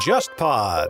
[0.00, 0.88] JustPod。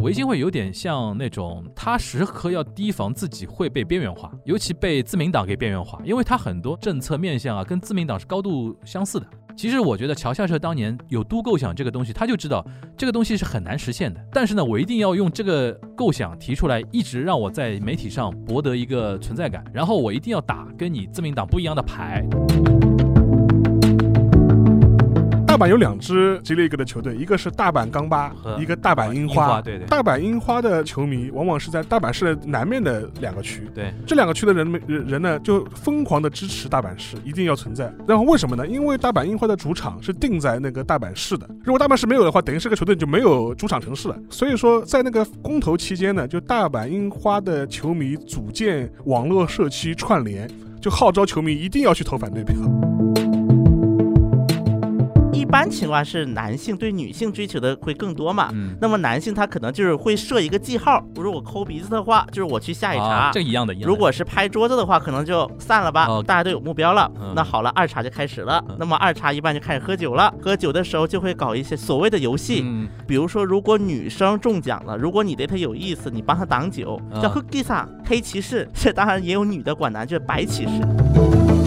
[0.00, 9.26] 维新会有点像那种，他时刻要提防自己会被边缘化，尤其被自民党给边缘化，因为他很多政策面向啊，跟自民党是高度相似的。
[9.58, 12.64] 其实我觉得桥下社当年有都构想这个东西，他就知道
[12.96, 14.24] 这个东西是很难实现的。
[14.32, 22.24] 但是呢，我一定要用这个构想提出来，一直让我在媒体上博得一个存在感，然后我一定要打跟你自民党不一样的牌。
[25.58, 29.60] 大阪有两支 J League 的球队，一个是大阪钢巴，一个大阪樱樱花。
[29.60, 37.92] 对对大阪樱花的球迷往往是在大阪市的南面的两个区，对，这两个区的人们人人呢，就疯狂的支持大阪市，一定要存在。
[38.06, 38.64] 然后为什么呢？
[38.64, 44.16] 因为大阪樱花的主场是定在那个大阪市的，如果大阪市没有的话，等于这个球队就没有主场城市了。
[44.30, 50.48] 所以说，在那个公投期间呢，就大阪樱花的球迷组建网络社区串联，
[50.80, 52.54] 就号召球迷一定要去投反对票。
[55.48, 58.50] 一般情况是男性对女性追求的会更多嘛。
[58.52, 63.32] 嗯，那么男性他可能就是会设一个记号，如果抠鼻子的话，就是我去下一茬。
[63.82, 67.10] 如果是拍桌子的话，可能就散了吧，哦大家都有目标了。
[67.18, 68.62] 嗯那好了，二茬就开始了。
[68.68, 77.30] 嗯那么二茬一般就开始喝酒了，喝酒的时候就会搞一些所谓的游戏，嗯，比如说如果女生中奖了，如果你对她有意思，你帮她挡酒，啊叫
[78.04, 78.68] 黑骑士。
[78.74, 81.57] 这当然也有女的管男，就是白骑士。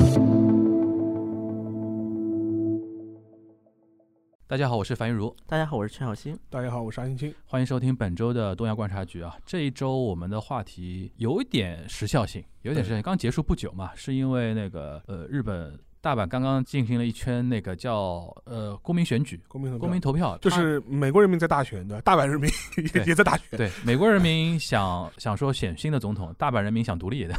[4.51, 6.37] 大家好，我是樊玉茹，大家好，我是陈小新。
[6.49, 7.33] 大家好，我是安青青。
[7.45, 9.33] 欢迎收听本周的东亚观察局啊。
[9.45, 22.01] 这一周我们的话题有一点时效性，有点时效性，刚结束不久嘛，是因为那个呃日本大阪刚刚进行了一圈那个叫呃公民选举、公民投票公民投票，就是美国人民在大选，对吧？
[22.03, 22.49] 大阪人民
[22.95, 23.45] 也 也在大选。
[23.57, 27.35] 对美国人民想 想说选新的总统，大阪人民想独立的。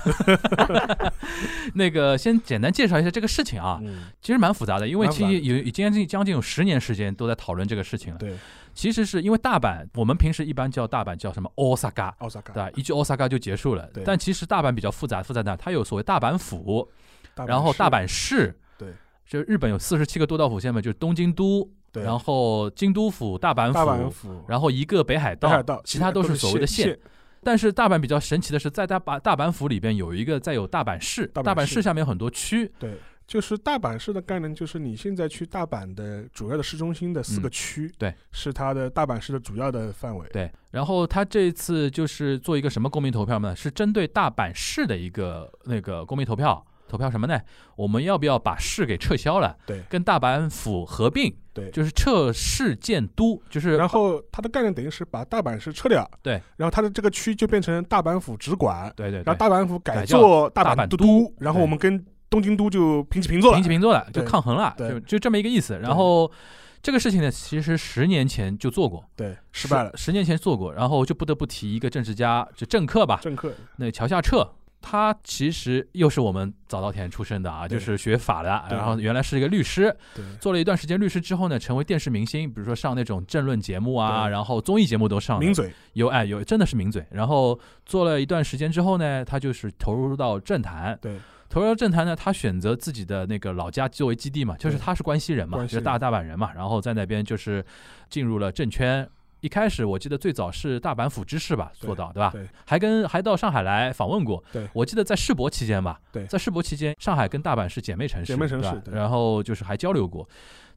[1.75, 8.19] 那个先简单介绍一下这个事情啊，嗯，其实蛮复杂的，因为其实有已经将近将近有十年时间都在讨论这个事情了。
[8.19, 8.37] 对，
[8.75, 12.12] 其实是因为大阪，我们平时一般叫大阪叫什么 Osaka，
[12.45, 12.71] 对吧？
[12.77, 14.05] 一句 Osaka 就结束了对。
[14.05, 16.89] 但其实大阪比较复杂，复杂的它有所谓大阪府，
[17.47, 18.93] 然后大阪市，对，
[19.26, 26.98] 就日本有四十七个都道府县嘛，就是东京都，对，然后京都府、大阪大阪府，然后一个北海道，北海道，其他都是所谓的县。
[27.44, 31.75] 但是大阪比较神奇的是，在大阪大阪府里边有一个再有大阪市，大阪市。
[31.75, 40.28] 市下面有很多区，对，就是大阪市的概念，就是你现在去大阪的主要的市中心的四个嗯区，对，是它的大阪市的主要的范围。
[40.32, 43.56] 对，然后他这次就是做一个什么公民投票呢？
[43.56, 47.41] 是针对大阪市的一个那个公民投票，投票什么呢？
[47.76, 49.82] 我们要不要把市给撤销了，对。
[49.88, 51.70] 跟大阪府合并，对。
[51.70, 63.50] 就是撤市建都，就是然后它的概念等于是把大阪市撤掉，对，然后它的这个区就变成大阪府直管，对对对，然后大阪府改做大大阪都阪都，然后我们跟东京都就平起平坐。
[63.50, 63.69] 了平起。
[63.70, 64.91] 平坐了，就抗衡了，对。
[64.91, 65.78] 就就这么一个意思。
[65.78, 66.30] 然后
[66.82, 69.91] 这个事情呢，其实十年前就做过，对，失败了。
[69.94, 73.53] 十十年前做过，然后就不得不提一个政治家，就政客吧，政客。
[73.76, 74.47] 那桥下彻，
[74.82, 79.97] 他其实又是我们早稻田出身的啊，就是学法的，然后原来是一个律师，
[80.41, 87.06] 做了一段时间律师之后呢，成为电视明星，比如说上那种政论节目啊，然后综艺节目都上了，名嘴，有哎有真的是名嘴。
[87.10, 91.16] 然后做了一段时间之后呢，他就是投入到政坛，对。
[91.48, 97.62] 投入到政坛呢，他选择自己的那个老家作为基地嘛，就是他是关西人嘛，就是大大阪人嘛，然后在那边就是
[98.09, 99.06] 进入了政圈。
[99.42, 102.30] 一开始我记得最早是大阪府知事吧对做到，对吧？
[102.32, 104.42] 对还跟还到上海来访问过。
[104.53, 110.26] 对我记得在世博期间吧，对在世博期间，上海跟大阪是姐妹城市，姐妹城市对吧然后就是还交流过。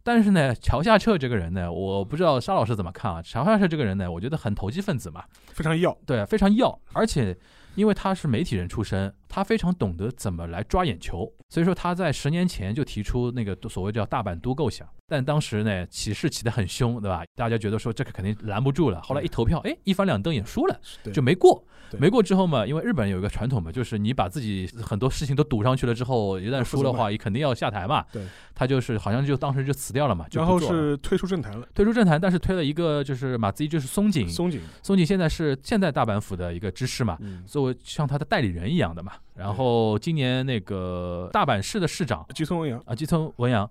[0.01, 3.21] 但是呢，桥下彻这个人呢，我不知道沙老师怎么看啊？
[3.21, 5.95] 桥下彻这个人呢，我觉得很投机分子嘛，非常要。
[6.05, 7.37] 对，非常要，而且
[7.75, 17.23] 因为他是媒体人出身，他非常懂得怎么来抓眼球，所以说他在十年前就提出那个所谓叫大阪都构想，但当时呢起势起得很凶，对吧？
[17.35, 20.79] 大家觉得说这个肯定拦不住了，后来一投票，哎，一翻两瞪眼输了，
[21.13, 21.65] 就没过。
[21.97, 28.03] 没过之后嘛，因为日本有一个传统嘛，就是你把自己很多事情都赌上去了之后，一旦输的话，也肯定要下台嘛。
[28.11, 39.13] 对，他就是好像就当时就辞掉了嘛，就然后是退出政坛了，退出政坛，但是推了一个就是马自一，就是松井，松井，松井现在是现在大阪府的一个知事嘛，嗯，作为像他的代理人一样的嘛。
[39.33, 43.69] 然后今年那个大阪市的市长吉村文洋，啊，吉村文洋，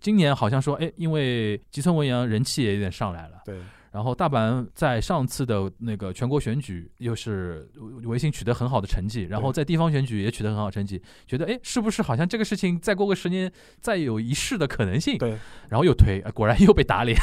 [0.00, 3.42] 今年好像说，哎，因为吉村文洋人气也有点上来了。
[3.44, 3.60] 对
[3.92, 7.66] 然后大阪在上次的那个全国选举又是
[8.04, 13.50] 维新取得很好的成绩，然后在地方选举也取得很好成绩，觉得哎，是不是好像这个事情再过个十年
[13.80, 15.16] 再有一试的可能性？
[15.16, 15.38] 对，
[15.70, 17.16] 然后又推，呃果然又被打脸。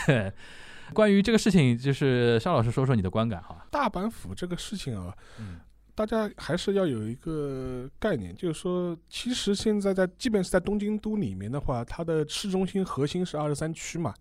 [0.94, 3.66] 关于这个事情，就是肖老师说说你的观感哈。
[3.70, 5.60] 大阪府这个事情啊，嗯
[5.96, 14.14] 大家还是要有一个概念，就是说，其实现在在，即便是在东京都里面的话，它的市中心核心是二十三区嘛，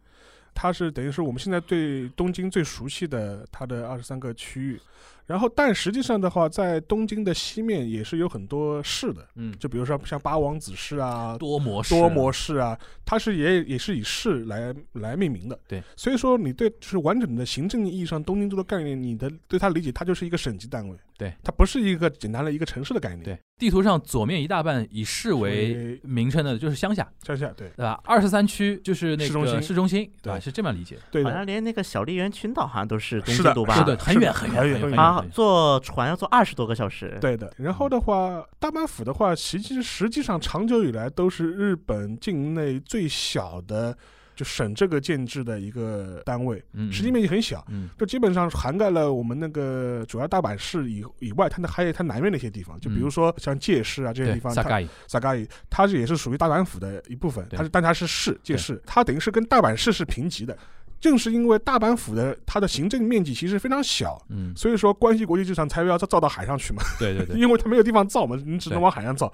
[0.54, 4.80] 它是等于是我们现在对东京最熟悉的它的二十三个区域。
[5.26, 15.58] 然后，但实际上的话，在东京的西面也是有很多市的，嗯，就比如说像八王子市啊、多模式，多模式啊，它是也也是以市来来命名的。
[15.69, 20.96] 对，所以说你对就是完整的行政意义上东京都的概念，你的对它理解，它就是一个省级单位。
[21.16, 23.22] 对，它不是一个简单的一个城市的概念。
[23.22, 28.00] 对，地图上左面一大半以市为名称的，就是乡下，乡下对，对吧？
[28.04, 30.98] 二十三区就是那市中心，市中心，对，是这么理解。
[31.12, 33.74] 对，好像连那个小笠原群岛好像都是东京都吧？
[33.76, 34.98] 是的，很远很远很远。
[34.98, 37.18] 啊，坐船要坐二十多个小时。
[37.20, 37.52] 对的。
[37.58, 43.96] 然后的话，大阪府的话，其实实际上长久以来都是日本境内最小的。
[44.34, 46.56] 就省这个建制的一个单位，
[46.90, 47.62] 实际面积很小，
[47.98, 60.56] 就基本上涵盖了我们那个主要大阪市以以外，它那还有它南面的一些地方，就比如说像界市啊这些地方，萨嘎伊，萨嘎伊，它是也是属于大阪府的一部分，它是但它是市界市，它等于是跟大阪市是平级的。
[61.02, 69.31] 正是因为大阪府的它的行政面积其实非常小，嗯，所以说关西国际机场才要造到海上去嘛，对对对， 因为它没有地方造嘛，你只能往海上造。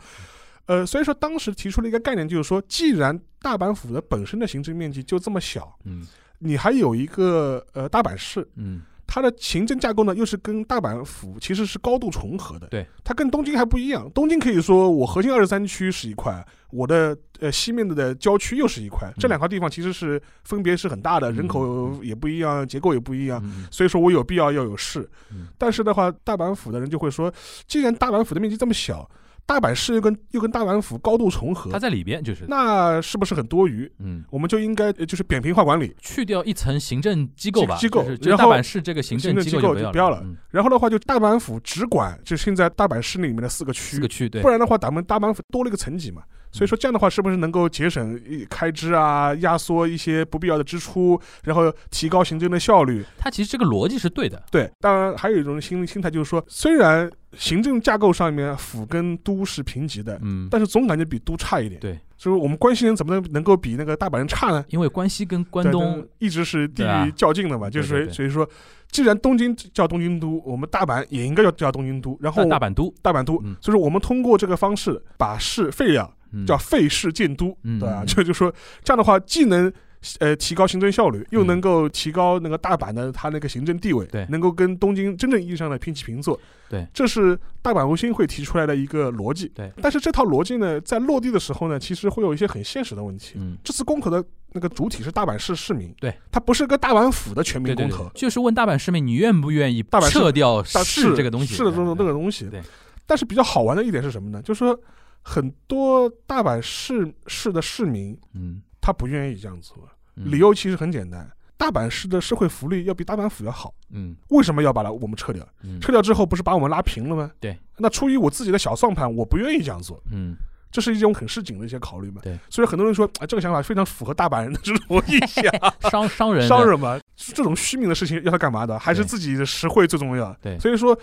[0.66, 6.06] 呃，所以说当时提出了一个概念，就是说，既然大阪府的本身的行政面积就这么小，嗯，
[6.38, 14.08] 你还有一个呃大阪市，嗯，它的行政架构呢又是跟大阪府其实是高度重合的，对，它跟东京还不一样。
[14.14, 25.08] 东京可以说我核心二十三区是一块，我的呃西面的郊区又是一块，这两块地方其实是分别是很大的，人口也不一样，结构也不一样，所以说我有必要要有市。
[25.56, 27.32] 但是的话，大阪府的人就会说，
[27.66, 29.10] 既然大阪府的面积这么小。
[29.48, 33.90] 大阪市又跟又跟大阪府高度重合，它在里边就是，那是不是很多余？
[33.98, 40.22] 嗯，我们就应该就是扁平化管理，去掉一层行政机构吧，机构，然后大阪市这个行政机构就不要了。
[40.50, 46.22] 然后的话，就大阪府只管就现在大阪市里面的四个区，四个区对，不然的话，咱们大阪府多了一个层级嘛。
[46.58, 48.20] 所以说这样的话，是不是能够节省
[48.50, 53.04] 开支啊，压缩一些不必要的支出，然后提高行政的效率？
[53.16, 54.42] 它其实这个逻辑是对的。
[54.50, 61.80] 对，当然还有一种心心态就是说，虽然行政架构上面府跟都是平级的，嗯，但是总感觉比都差一点。
[61.80, 64.64] 对，就是我们关西人怎么能能够比那个大阪人差呢？
[64.70, 68.48] 因为关西跟关东一直是地域较劲的嘛，就是所以说，
[68.90, 76.12] 既然东京叫东京都，我们大阪也应该要叫东京都，然后大阪都，大阪都，所以说我们通过这个方式把市废掉。
[76.46, 78.04] 叫废市建都，对吧？
[78.04, 78.52] 就就说
[78.82, 79.72] 这样的话，既能
[80.20, 86.38] 呃提高行政效率，又能够提高那个大阪的它那个行政地位，对，能够跟东京真正意义上的平起平坐，
[86.68, 89.72] 对，这是大阪维新会提出来的一个逻辑，对。
[89.82, 93.34] 但是这套逻辑呢，在落地的时候呢，其实会有一些很现实的问题。
[93.36, 102.44] 嗯，这次公投的那个主体是大阪市市民，对，它不是个大阪府的全民公投，就是问大阪市民你愿不愿意撤掉市这个东西，市的这种那个东西。
[102.48, 102.62] 对。
[103.04, 104.40] 但是比较好玩的一点是什么呢？
[104.42, 104.78] 就是说。
[105.22, 109.76] 很多大阪市市的市民，嗯，他不愿意这样做，
[110.14, 115.46] 理由其实很简单，大阪市的社会福利要比大阪府要好，嗯，为什么要把它我们撤掉？
[115.80, 117.30] 撤掉之后不是把我们拉平了吗？
[117.38, 120.36] 对，那出于我自己的小算盘，我不愿意这样做，嗯，
[120.70, 125.44] 这是一种很市井的一些考虑嘛，对，所以很多人说，啊，这个想法非常符合大阪人的 这种意向，
[125.90, 128.78] 商商人商人嘛，这种虚名的事情要他干嘛的？
[128.78, 130.32] 还是自己的实惠最重要？
[130.40, 130.98] 对，所以说。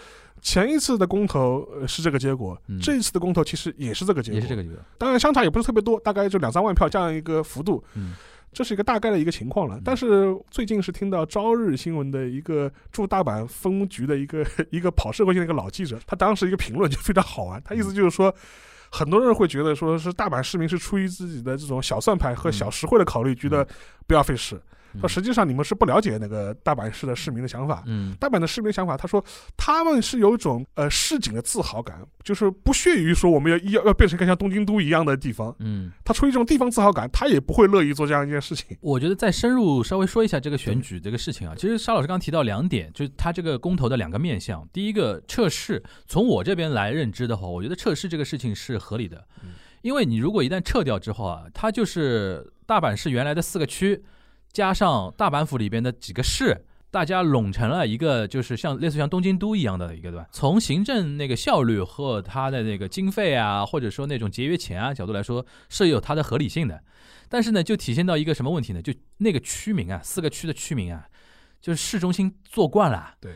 [0.46, 4.78] 前一次的公投是这个结果，这一次的公投其实也是这个结果，也是这个结果。
[4.96, 8.14] 当然相差也不是特别多，大概就两三万票这样一个幅度，嗯，
[8.54, 9.82] 这是一个大概的一个情况了。
[9.84, 18.32] 但是最近是听到朝日新闻的一个驻大阪分局的一个 一个跑社会性的一个老记者，他当时一个评论就非常好玩，他意思就是说，
[18.92, 23.68] 很多人会觉得说是大阪市民是出于自己的这种小算盘和小实惠的考虑，觉得
[24.06, 24.62] 不要费事。
[25.00, 27.84] 说实际上你们是不了解那个大阪市的市民的想法。
[27.86, 29.24] 嗯，大阪的市民想法，他说
[29.58, 35.56] 他们是有一种呃市井的自豪感，就是不屑于说我们要要要变成一个像东京都一样的地方。
[35.60, 38.78] 嗯，他出于这种地方自豪感，他也不会乐意做这样一件事情。
[38.82, 44.68] 我觉得再深入稍微说一下这个选举这个事情啊，其实沙老师刚提到两点，就是他这个公投的两个面向。
[44.72, 49.26] 第一个测试，从我这边来认知的话，我觉得测试这个事情是合理的，
[49.82, 54.04] 因为你如果一旦撤掉之后啊，它就是大阪市原来的四个区。
[54.56, 60.26] 加上大阪府里边的几个市，大家拢成了一个，就是像类似像东京都一样的一个，对吧？
[60.32, 66.82] 从行政那个效率和它的那个经费啊，或者说那种节约钱啊角度来说，是有它的合理性的。
[67.28, 68.82] 但是呢，就体现到一个什么问题呢？
[68.82, 71.04] 就那个区名啊，四个区的区名啊，
[71.62, 73.34] 就是市中心做惯了，对。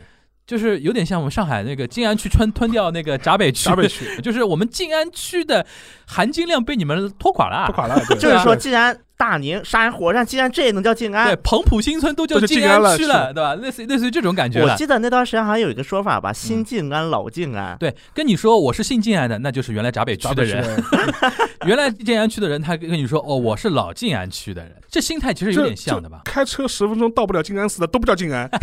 [0.48, 5.64] 就是有点像我们上海那个静安区吞吞掉那个闸北区，闸北区 就是我们静安区的
[6.08, 8.00] 含金量被你们拖垮了，拖垮了。
[8.16, 13.54] 就是说，既然大宁、杀人、火山，竟然这也能叫静安对，彭浦新村都叫静静安区了，对吧？
[13.56, 14.62] 类似于类似于这种感觉。
[14.62, 17.76] 我记得那段时间好像有一个说法吧，新静安、老静安。
[17.78, 20.82] 对，跟你说我是姓静安的，那就是原来闸北区的人。
[21.68, 26.22] 原来静安区的人，他跟你说哦，我是老静安区的人，这心态其实有点像的吧？
[26.24, 28.50] 开车十分钟到不了静安寺的都不叫静安，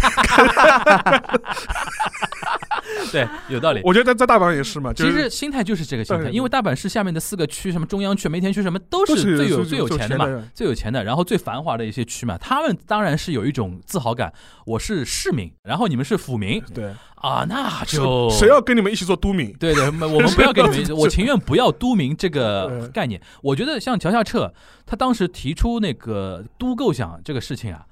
[3.13, 3.81] 对，有道理。
[3.85, 14.33] 我觉得在在大阪也是嘛，就是其实心态就是这个心态，因为大阪市下面的四个区，什么中央区、梅田区什么，都都是是最有是最有钱的嘛，最有钱的，然后最繁华的一些区嘛，他们当然是有一种自豪感，
[14.65, 19.53] 我是市民，然后你们是府民对，啊，那就谁要跟你们一起做都民？
[19.55, 19.91] 对对，我
[20.21, 23.21] 们不要跟你们，我情愿不要都民这个 嗯概念。
[23.43, 24.53] 我觉得像桥下彻，
[24.85, 27.85] 他当时提出那个都构想这个事情啊，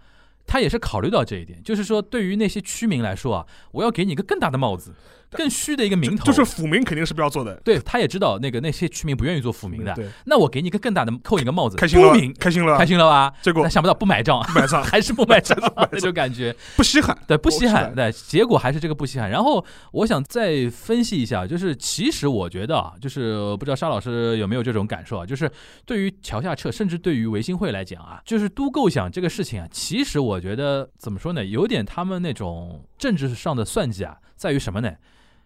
[0.46, 4.94] 他也是考虑到这一点，就是说对于那些区民来说啊，我要给你一个更大的帽子，
[5.34, 6.24] 更虚的一个名头。
[6.24, 13.32] 就是府民肯定是不要做的，对，他也知道那个那些区民不愿意做府民的，对，那我给你一个更大的扣你一个帽子，开心了开心了吧，开心了吧？
[13.42, 16.54] 结果但想不到不买账，不买账， 还是不买账 不买账那种感觉。
[16.76, 19.30] 不稀罕，对，不稀罕，对，结果还是这个不稀罕。
[19.30, 25.50] 然后我想再分析一下，就是其实我觉得啊，就是不知道沙老师有没有这种感受啊，就是
[25.84, 34.92] 对于桥下彻，甚至对于维新会来讲啊，就是都构想这个事情啊，其实我觉得怎么说呢，有点他们那种政治上的算计啊，在于什么呢？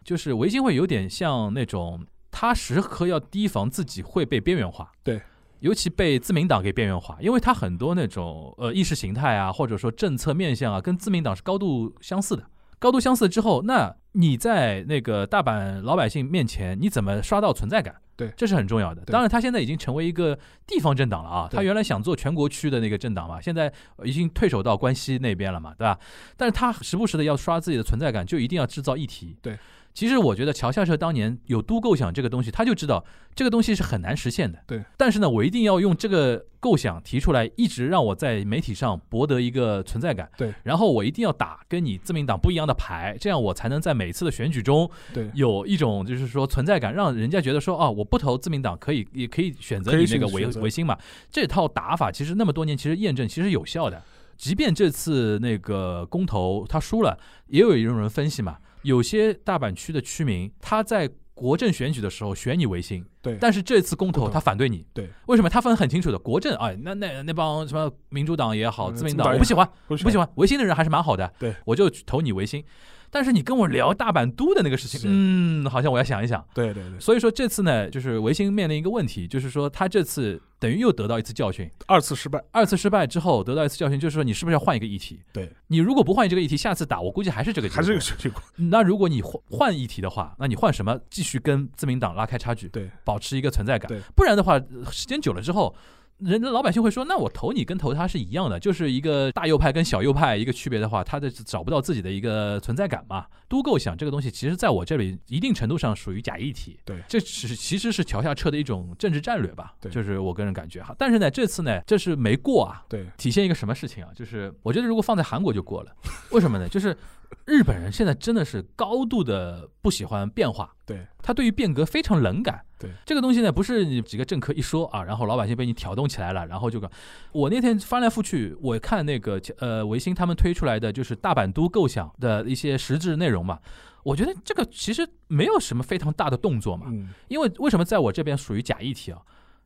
[0.08, 5.20] 就是维新会有点像那种他时刻要提防自己会被边缘化，对。
[5.60, 12.42] 尤其被自民党给边缘化，因为他很多那种呃意识形态啊，或者说政策面向啊，跟自民党是高度相似的。
[12.78, 17.94] 高度相似之后，那你在那个大阪老百姓面前，你怎么刷到存在感？
[18.16, 19.02] 对这是很重要的。
[19.02, 20.36] 当然，他现在已经成为一个
[20.66, 21.48] 地方政党了啊。
[21.50, 23.70] 他原来想做全国区的那个政党嘛，现在
[24.04, 25.98] 已经退守到关西那边了嘛，对吧？
[26.36, 29.36] 但是他时不时的要刷自己的存在感，就一定要制造议题。
[29.42, 29.58] 对。
[29.98, 34.56] 其实我觉得桥下社当年有都构想这个东西，他就知道这个东西是很难实现的。
[34.64, 34.80] 对。
[34.96, 40.30] 但是呢，我一定要用这个构想提出来，一直让我在媒体上博得一个存在感。
[40.36, 40.54] 对。
[40.62, 50.96] 然后我一定要打跟你自民党不一样的牌，这样我才能在每次的选举中对，有一种就是说存在感，让人家觉得说哦，我不投自民党可以，也可以选择你那个维维新嘛。
[51.28, 54.00] 这套打法其实那么多年其实验证其实有效的，
[54.36, 61.08] 即便这次那个公投他输了，也有一种人分析嘛，有些大阪区的区民他在。
[61.38, 65.48] 国政选举的时候选你维新，对但是这次公投他反对你，对，为什么？
[65.48, 72.64] 他分很清楚的，国政哎，那那那帮什么民主党也好，嗯自民党我不喜欢，不不喜欢维新的人还是蛮好的，对，我就投你维新。
[73.10, 76.44] 但是你跟我聊大阪都的那个事情，嗯，好像我要想一想。
[76.54, 85.20] 对对对，所以说这次呢，就是维新面临一个问题，就是说他这次等于又得到一次教训，二次失败，二次失败之后得到一次教训，就是说你是不是要换一个议题？
[85.32, 87.68] 对，你如果不换这个议题，下次打我估计还是这个。
[87.68, 90.98] 还是这个结果，那如果你换换议题的话，那你换什么？
[91.10, 94.00] 继续跟自民党拉开差距，对保持一个存在感对。
[94.16, 95.74] 不然的话，呃时间久了之后，
[96.18, 103.26] 人的老百姓会说，那我投你跟投他是一样的，就是一个大右派跟小右派一个区别的话，他的找不到自己的一个存在感嘛。
[103.48, 106.78] 都构想这个东西，其实在我这里一定程度上属于假议题。
[106.84, 109.74] 对这是其实是桥下彻的一种政治战略吧。
[109.80, 110.94] 对就是我个人感觉哈。
[110.98, 112.84] 但是呢，这次呢，这是没过啊。
[112.88, 114.10] 对体现一个什么事情啊？
[114.14, 115.96] 就是我觉得如果放在韩国就过了，
[116.32, 116.68] 为什么呢？
[116.68, 116.94] 就是
[117.46, 122.64] 日本人现在真的是高度的不喜欢变化，对他对于变革非常冷感。
[122.78, 126.88] 对这个东西呢，不是你几个政客一说啊，然后老百姓被你挑动起来了，然后就搞。
[127.32, 133.58] 我那天翻来覆去，我看那个呃维新他们推出来的就是大阪都构想的一些实质内容嘛，
[134.04, 139.20] 我觉得这个其实没有什么非常大的动作嘛，嗯，因为为什么在我这边属于假议题啊？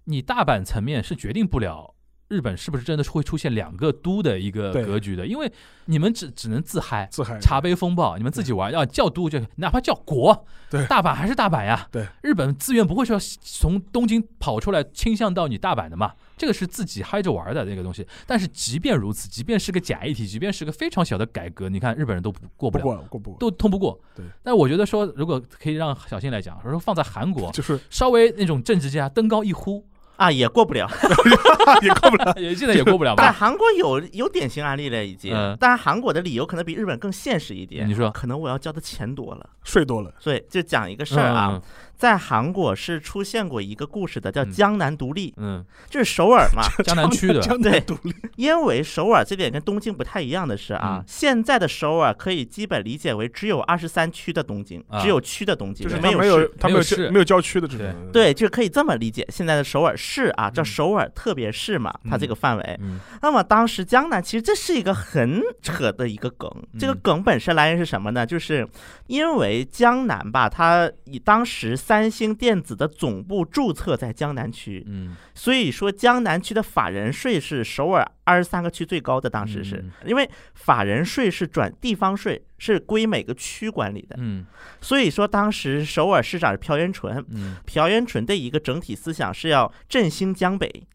[0.04, 1.94] 你大阪层面是决定不了
[2.32, 5.52] 日本是不是真的是会出现两个都的一个格局的，因为
[5.84, 7.06] 你们只只能自嗨。
[7.12, 11.86] 自嗨，茶杯风暴，你们自己玩，要叫都就哪怕叫国，对大阪还是大阪呀。
[11.92, 18.06] 对，日本资源不会说从东京跑出来倾向到你大阪的嘛，这个是自己嗨着玩的那个东西。
[18.26, 24.00] 但是即便如此，即便是个假议题，即便是个非常小的改革，你看日本人都不过不不了，过过不过，都通不过。
[24.16, 29.84] 对，但我觉得说，如果可以让小新来讲，说放在韩国，就是稍微那种政治家登高一呼，
[30.22, 30.88] 啊，也过不了。
[31.82, 33.32] 也过不了，也现在也过不了但吧？
[33.32, 35.56] 韩国有有典型案例了，已经嗯。
[35.58, 37.88] 当然，韩国的理由可能比日本更现实一点。
[37.88, 39.48] 你说可能我要交的钱多了。
[39.64, 41.62] 税多了，所以就讲一个事儿啊，嗯
[41.96, 46.62] 在韩国是出现过一个故事的，叫嗯江南独立，嗯，就是首尔嘛。
[46.82, 59.24] 江南区的 江南独立，因为首尔这点跟东京不太一样的是啊，嗯现在的首尔可以基本理解为只有二十三区的东京，啊只有区的东京，就是没有没有没有没有郊区的这种，对对，就可以这么理解。
[59.30, 60.64] 现在的首尔市市啊，叫嗯。
[60.64, 62.78] 首尔特别市嘛，它这个范围。
[62.80, 63.00] 嗯。
[63.22, 68.26] 那么当时江南其实这是一个很扯的一个梗，这个嗯梗本身来源是什么呢？
[68.26, 68.68] 就是
[69.06, 75.16] 因为江南吧，它以当时三星电子的总部注册在江南区，嗯。
[75.34, 79.90] 所以说江南区的法人税是首尔二十三个区最高的，当时是嗯。
[80.06, 84.46] 因为法人税是转地方税，是归每个区管理的，嗯。
[84.80, 87.56] 所以说当时首尔市长是朴元淳，嗯。
[87.66, 90.86] 朴元淳的一个整体思想是要振兴江北，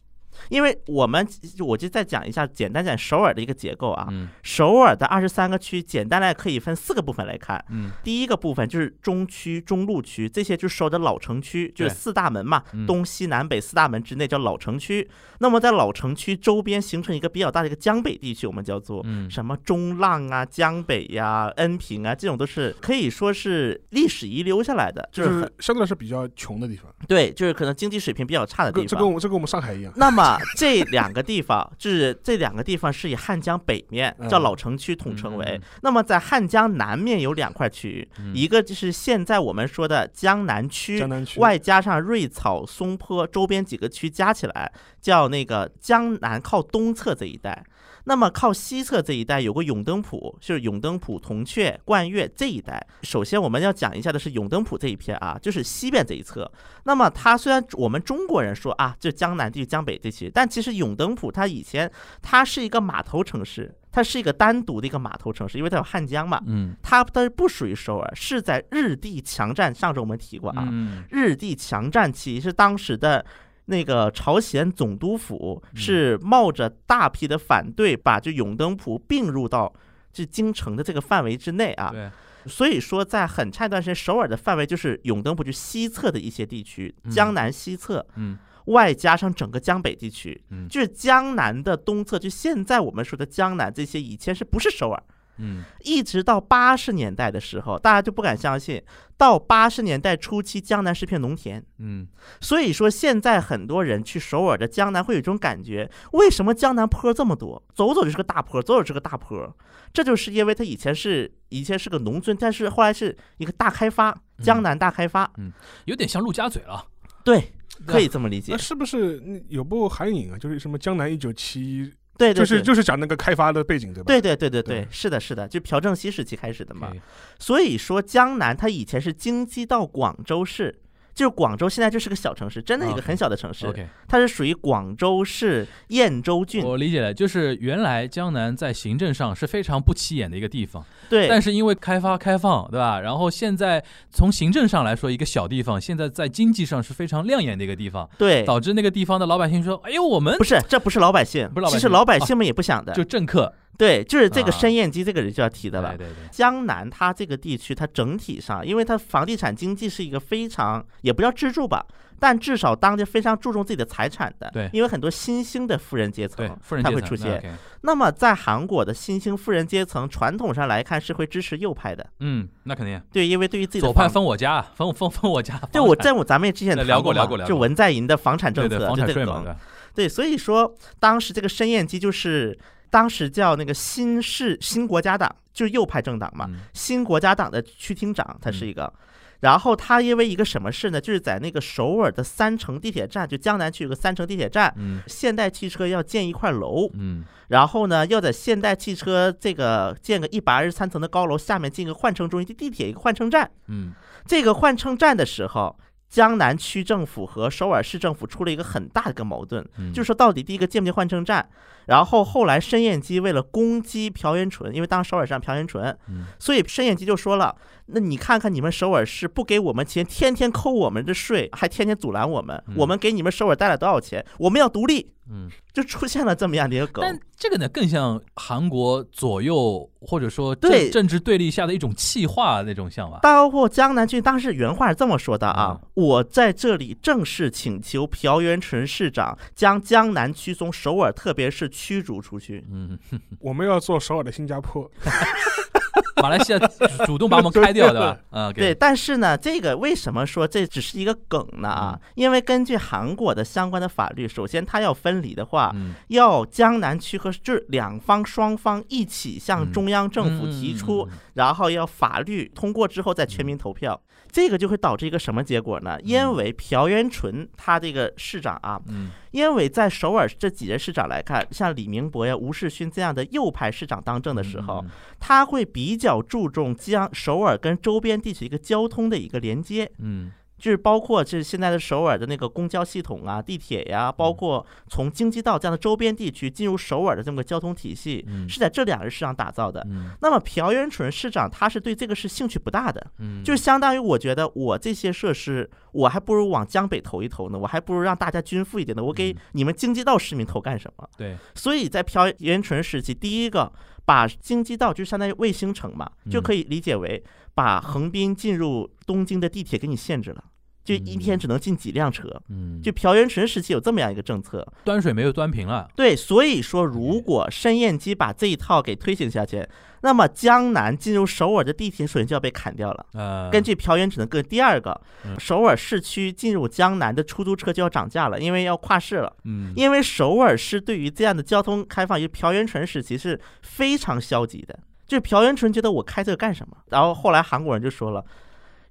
[0.49, 1.27] 因为我们
[1.59, 4.07] 我就再讲一下，简单讲首尔的一个结构啊。
[4.09, 7.63] 嗯首尔的二十三个区，简单来可以分四个部分来看。
[7.69, 15.07] 嗯第一个部分就是中区、中路区，这些就是首尔的老城区，就是四大门嘛，嗯东西南北四大门之内叫老城区。
[15.39, 29.05] 那么在老城区周边形成一个比较大的一个江北地区，我们叫做嗯什么中浪啊、江北呀、恩平啊，这种都是可以说是历史遗留下来的，就就是相对来说比较穷的地方，对，就是可能经济水平比较差的地方这跟。
[29.05, 29.93] 我们这跟我们上海一样。
[29.95, 30.23] 那么
[30.55, 35.61] 这两个地方，就是这两个地方是以汉江北面叫嗯老城区统称为。
[35.81, 47.63] 那么在汉江南面有两块区域，嗯一个就是现在我们说的江南区江，南区外加上瑞草、松坡周边几个区加起来，叫那个江南靠东侧这一带。
[48.07, 52.81] 那么靠西侧这一带有个永登浦，就是永登浦、铜雀、冠岳这一带。
[53.03, 56.49] 首先我们要讲一下的是永登浦这一片啊，就是西边这一侧。
[56.85, 66.41] 那么它虽然我们中国人说啊，就江南地区、江北地区，但其实永登浦它以前它是一个码头城市，它是一个单独的一个码头城市，因为它有汉江嘛。
[66.47, 69.75] 嗯它它不属于首尔，是在日帝强占。
[69.75, 73.25] 上周我们提过啊，嗯日帝强占期是当时的
[73.67, 79.71] 那个朝鲜总督府嗯是冒着大批的反对，把这永登浦并入到
[80.11, 81.91] 这京城的这个范围之内啊。
[81.91, 82.09] 对
[82.45, 95.03] 所以说，在很长一段时间，首尔的范围就是永登浦就西侧的一些地区，嗯江南西侧，嗯外加上整个江北地区，嗯就是江南的东侧，就现在我们说的江南这些，以前是不是首尔？
[95.39, 98.81] 嗯一直到八十年代的时候，大家就不敢相信，
[99.17, 101.63] 到八十年代初期，江南是片农田。
[101.79, 102.07] 嗯
[102.41, 107.61] 所以说，现在很多人去首尔的江南会有一种感觉：为什么江南坡这么多？
[107.73, 109.55] 走走就是个大坡，走走是个大坡。
[109.93, 115.31] 这就是因为它以前是以前是个农村，但是后来是一个大开发，江南大开发。
[115.37, 115.51] 嗯
[115.85, 116.85] 有点像陆家嘴了。
[117.23, 117.51] 对，
[117.85, 118.57] 可以这么理解那。
[118.57, 120.37] 是不是嗯有部韩影啊？
[120.37, 122.63] 就是什么《江南一九七对》，对就是对。
[122.63, 124.07] 就是讲那个开发的背景，对吧？
[124.07, 126.91] 对对对对对对，是的，是的，就朴正熙时期开始的嘛。
[127.39, 130.79] 所以说，江南它以前是京畿到广州市，
[131.17, 133.65] 就是广州现在就是个小城市，真的一个很小的城市。
[133.65, 136.63] OK，它是属于广州市燕州郡。
[136.63, 142.99] 我理解了，就是原来江南在行政上是非常不起眼的一个地方，对，但是因为开发开放，对吧？
[142.99, 152.93] 然后现在从行政上来说，一个小地方，现在在经济上是非常亮眼的一个地方，对，导致那个地方的老百姓说：“哎呦，我们不是，这不是老百姓，不是老百姓其实老百姓们也不想的。
[152.93, 155.95] 就政客，对，就是这个啊申燕基这个人就要提的了。
[155.95, 161.85] 对对对，江南它这个地区，它整体上，因为它房地产经济是一个非常也不叫支柱吧，
[162.19, 164.49] 但至少当地非常注重自己的财产的。
[164.51, 167.59] 对因为很多新兴的富人阶对层，富人阶层那它会出现。
[167.81, 172.03] 那么在韩国的新兴富人阶层，传统上来看是会支持右派的。
[172.19, 179.59] 嗯，那肯定，对，因为对于自己的左派房分我家，分分分我家，对，我在我咱们也之前 聊过聊过聊过就文在寅的房产政策，对对房就这个产税嘛，对吧
[179.93, 182.57] 对，所以说当时这个申燕基就是
[182.89, 188.91] 当时叫那个新市新国家党，就是右派政党嘛，嗯新国家党的区厅长，他是一个。
[189.39, 190.99] 然后他因为一个什么事呢？
[190.99, 203.49] 就是在那个首尔的三城地铁站，就江南区有个三城地铁站，嗯现代汽车要建一块楼，嗯然后呢，要在现代汽车这个建个一百二十三层的高楼下面建一个换乘中心地铁一个换乘站。
[203.67, 203.93] 嗯
[204.25, 205.77] 这个换乘站的时候，
[206.09, 211.47] 江南区政府和首尔市政府出了一个很大的一个矛盾，嗯，就是说到底第一个建不建换乘站，
[211.87, 217.55] 然后后来申燕基为了攻击朴元淳，因为当时首尔上朴元淳，嗯所以申燕基就说了，
[217.87, 224.25] 那你看看你们首尔市不给我们钱，天天扣我们的税，还天天阻拦我们，嗯我们给你们首尔带来多少钱？
[224.37, 227.03] 我们要独立，嗯，就出现了这么样的一个梗。
[227.03, 233.19] 但这个呢，更像韩国左右或者说对政政治对立下的一种气化那种想法。
[233.21, 242.65] 包括江南区当时原话是这么说的啊，嗯我在这里正式请求朴元淳市长将江南区从首尔特别市驱逐出去。
[242.71, 242.97] 嗯，
[243.39, 244.89] 我们要做首尔的新加坡，
[246.21, 246.59] 马来西亚
[247.05, 248.17] 主动把我们开掉，对吧？
[248.29, 251.69] 啊，对，但是呢，这个为什么说这只是一个梗呢？
[251.69, 255.95] 啊，因为根据韩国的相关的法律，首先它要分离的话，嗯。
[256.09, 263.99] 要江南区和这两方双方一起向中央政府提出，嗯嗯嗯然后要法律通过之后再全民投票，
[264.31, 265.99] 这个就会导致一个什么结果呢？
[266.01, 269.09] 因为朴元淳他这个市长啊，嗯。
[269.31, 274.89] 因为在首尔这几任市长来看，像李明博呀、吴世勋这样的右派市长当政的时候，嗯。
[275.19, 280.31] 他会比较注重将首尔跟周边地区一个交通的一个连接，嗯。
[280.57, 288.49] 就是包括这现在的首尔的那个公交系统啊、地铁呀，包括从京畿道这样的周边地区进入首尔的这么个交通体系，嗯。
[288.49, 289.85] 是在这两个市场打造的。
[289.87, 290.09] 嗯。
[290.19, 299.35] 那么朴元淳市长他是对这个是兴趣不大的，嗯，就是相当于我觉得我这些设施，我还不如往江北投一投呢，我还不如让大家均富一点呢，我给嗯。
[299.51, 301.07] 你们京畿道市民投干什么？
[301.15, 303.71] 对，所以在朴元淳时期，第一个
[304.07, 306.41] 把京畿道就相当于卫星城嘛，就嗯。
[306.41, 307.21] 可以理解为
[307.53, 310.45] 把横滨进入东京的地铁给你限制了，
[310.87, 312.29] 就一天只能进几辆车。
[312.47, 319.67] 嗯，就朴元淳时期有这么样一个政策，端水没有端平了，对，所以说如果申燕基把这一套给推行下去，
[320.01, 323.05] 那么江南进入首尔的地铁首先就要被砍掉了。
[323.13, 329.35] 呃，根据朴元淳的个第二个嗯，首尔市区进入江南的出租车就要涨价了，因为要跨市了。
[329.43, 334.79] 嗯因为首尔市对于这样的交通开放，于朴元淳时期是非常消极的。
[335.05, 336.77] 就是朴元淳觉得我开这个干什么？
[336.89, 338.23] 然后后来韩国人就说了，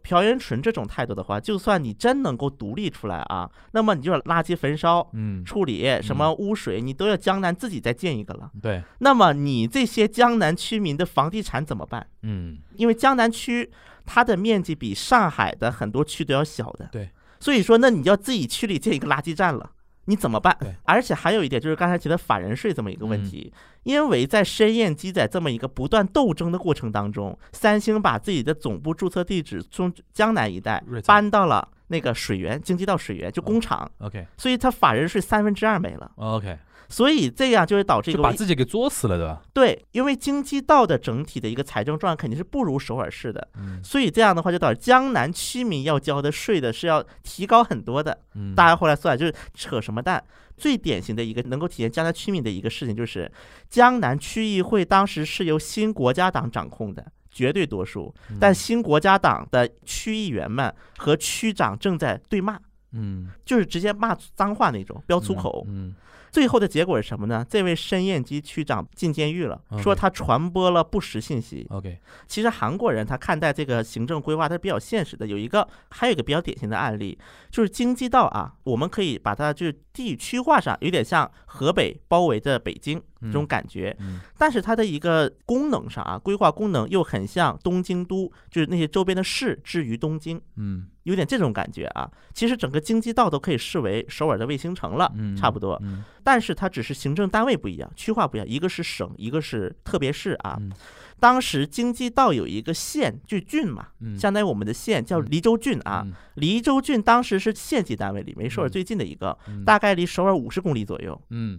[0.08, 5.06] 朴元淳这种态度的话，就算你真能够独立出来啊，那么你就要垃圾焚烧。
[5.12, 8.50] 嗯处理什么污水，你都要江南自己再建一个了。
[8.62, 12.06] 对，那么你这些江南区民的房地产怎么办？
[12.22, 13.70] 嗯因为江南区
[14.04, 19.70] 它的面积比上海的很多区都要小的，对，所以说那你要自己区里建一个垃圾站了。
[20.06, 20.56] 你怎么办？
[20.84, 23.24] 而且还有一点就是刚才提的法人税这么一个问嗯。
[23.24, 34.26] 题，因为在深燕基在这么一个不断斗争的过程当中，三星把自己的总部注册地址从江南一带搬到了那个水源经济道水源，就工厂，，OK。
[34.36, 36.58] 所以它法人税三分之二没了，OK，
[36.88, 39.42] 所以这样就会导致一个把自己给作死了，对吧？
[39.52, 48.18] 对，因为京畿道的整体的一个财政状况肯定是不如首尔市的，嗯所以这样的话就导致江南区民要交的税的是要提高很多的。
[48.34, 50.22] 嗯，大家后来算就是扯什么蛋？
[50.56, 53.30] 最典型的一个能够体现江南区民的一个事情，就是
[53.68, 57.04] 江南区议会当时是由新国家党掌控的。
[57.28, 62.58] 绝对多数，嗯但新国家党的区议员们和区长正在对骂，
[62.92, 65.62] 嗯就是直接骂脏话那种，飙粗口。
[65.68, 65.94] 嗯
[66.30, 67.44] 最后的结果是什么呢？
[67.48, 71.66] 这位申燕基区长进监狱了，说他传播了不实信息。
[71.70, 75.26] ，OK，其实韩国人他看待这个行政规划，他是比较现实的。
[75.26, 77.18] 有一个，还有一个比较典型的案例，
[77.50, 83.96] 就是京畿道啊，我们可以把它就是地区划上，有点像河北包围着北京这种感觉。
[84.00, 92.10] 嗯但是它的一个功能上啊，规划功能又很像东京都，就是那些周边的市置于东京，嗯有点这种感觉啊。
[92.34, 95.80] 其实整个京畿道都可以视为首尔的卫星城了，嗯，差不多。
[95.82, 100.56] 嗯但是它只是行政单位不一样，区划不一样，一个是省，一个是特别市啊。
[100.60, 100.70] 嗯
[101.18, 106.02] 当时京畿道有一个县，就郡嘛，嗯，相当于我们的县叫嗯黎州郡啊。
[106.04, 111.18] 嗯黎州郡当时是县级单位里离首尔嗯最近的一个，嗯大概离首尔五十公里左右。
[111.30, 111.58] 嗯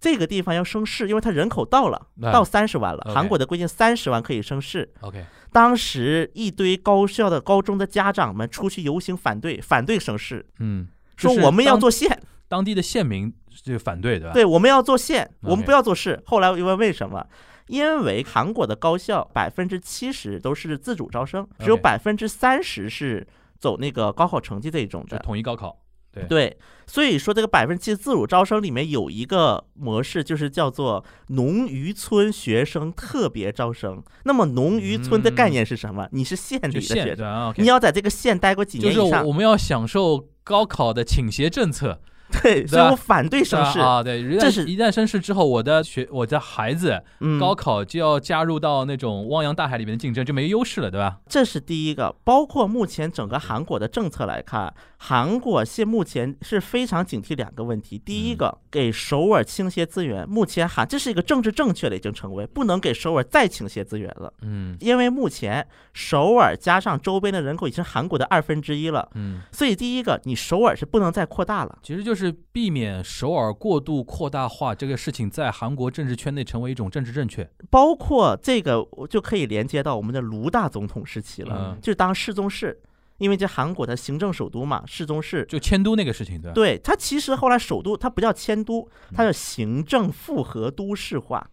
[0.00, 3.12] 这个地方要升市，因为它人口到了，哎到三十万了。
[3.14, 4.90] 韩国的规定三十万可以升市。
[5.00, 13.32] OK，当时一堆高校的高中的家长们出去游行反对，反对升市，嗯，说我们要做县，当地的县民
[13.62, 14.32] 就反对，对吧？
[14.32, 16.22] 对，我们要做县，我们不要做市。
[16.24, 17.26] 后来我又问为什么？
[17.66, 23.24] 因为韩国的高校百分之七十都是自主招生，只有百分之三十是
[23.60, 25.18] 走那个高考成绩这一种就的。
[25.22, 25.78] 统一高考，
[26.12, 34.02] 对对，所以说这个百分之七自主招生里面有一个模式，就是叫做农渔村学生特别招生。
[34.24, 36.08] 那么农渔村的概念是什么？
[36.10, 39.26] 你是县里的学生，你要在这个县待过几就是年以上。
[39.26, 42.00] 我们要享受高考的倾斜政策，
[42.42, 43.78] 对，所以我反对升市。
[43.80, 51.18] 啊，对，一这是旦一旦升市之后，我的学我的孩子嗯，高考就要加入到那种汪洋大海里面的竞争，就没优势了，对吧？
[51.28, 57.98] 这是第一个，包括目前整个韩国的政策来看，韩国现目前是非常警惕两个问题。
[57.98, 71.78] 第一个，给首尔倾斜资源，目前韩这是一个政治正确的，已经成为不能给首尔再倾斜资源了，嗯因为目前首尔加上周边的人口已经是韩国的二分之一了，嗯，所以第一个，你首尔是不能再扩大了。
[71.82, 72.19] 其实就是
[72.50, 77.48] 避免首尔过度扩大化这个事情在韩国政治圈内成为一种政治正确。
[77.70, 82.76] 包括这个，我就可以连接到我们的卢大总统时期了，嗯就是当世宗室，
[83.18, 86.54] 因为这韩国的行政首都嘛，世宗市就迁都那个事情，对吧？
[86.54, 91.48] 对，它其实后来首都它不叫迁都，它嗯叫行政复合都市化。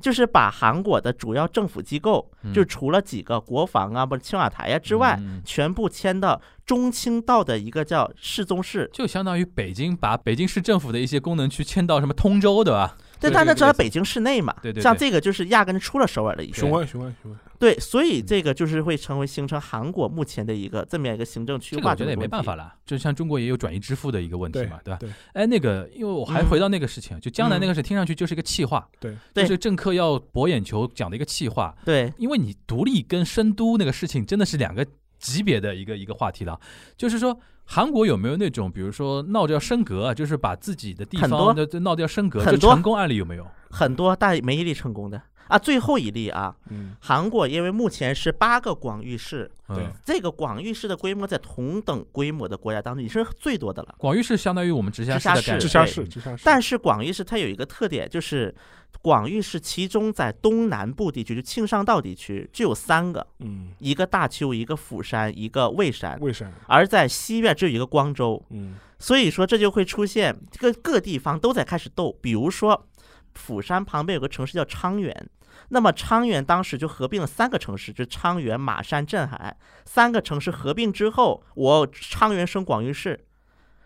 [0.00, 8.88] 就是把韩国的主要政府机构，嗯就除了几个国防啊，不是青瓦台呀、之外，嗯全部迁到中青道的一个叫世宗市。
[8.92, 12.96] 就相当于北京把北京市政府的一些功能区迁到什么通州，对吧？
[13.20, 14.82] 但对大家知道北京市内嘛，对对对。
[14.82, 22.74] 像这个就是压根出了首尔的一个，雄安雄安雄安，对，所以这个就是会成为形成韩国目前的一个这么样一个行政区划这个我觉得也没办法了。
[22.86, 24.98] 就像中国也有转移支付的一个问题嘛，对吧？
[24.98, 25.10] 对。
[25.34, 29.44] 哎，那个，因为我还嗯回到那个事情，就江南那个事，听上去就是一个气话，对，对。
[29.44, 34.86] 就是政客要博眼球讲的一个气话，对，因为你独立跟深都那个事情真的是两个
[35.18, 36.58] 级别的一个一个话题了。
[36.96, 37.38] 就是说，
[37.72, 43.46] 韩国有没有那种，比如说闹着要升格啊，就是把自己的地方闹着要升格，就成功案例有没有？
[43.70, 45.58] 很多但没一例成功的啊。
[45.58, 49.76] 最后一例啊，嗯，韩国因为目前是八个广域市，嗯。
[49.76, 53.94] 对，这个广域市的规模在同等规模的国家当中也是最多的了。
[53.98, 56.06] 广域市相当于我们直辖市直辖市。
[56.08, 58.54] 直辖市，但是广域市它有一个特点，就是
[59.00, 68.42] 广域市其中在东南部地区，就庆尚道地区，只有三个，嗯，一个大邱，一个釜山，一个蔚山，蔚山，而在西边只有一个光州。
[68.50, 68.74] 嗯。
[69.02, 72.86] 所以说这就会出现这个各地方都在开始斗，比如说
[73.34, 75.28] 釜山旁边有个城市叫昌原。
[75.70, 83.26] 那么昌原当时就合并了三个城市，就是昌原、马山、镇海三个城市合并之后，我昌原升广域市，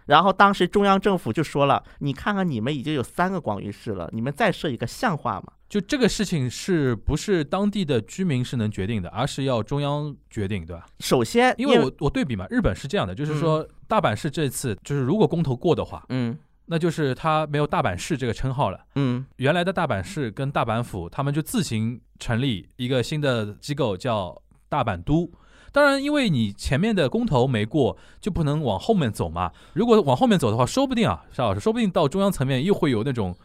[0.06, 5.52] 然后当时中央政府就说了，你看看你们已经有三个广域市了，你们再设一个像话吗？
[5.68, 10.86] 就这个事情是不是当地的居民是能决定的，而是要中央决定，对吧？
[11.00, 18.80] 首先，因为我我对比嘛，日本是这样的，就是说大阪市这次就是如果公投过的话，嗯那就是他没有大阪市这个称号了。
[18.94, 25.30] 嗯原来的大阪市跟大阪府，他们就自行成立一个新的机构，叫大阪都。
[25.72, 29.50] 当然，因为你前面的公投没过，就不能往后面走嘛。
[29.72, 33.36] 如果往后面走的话，说不定啊，邵老师，说不定到中央层面又会有那种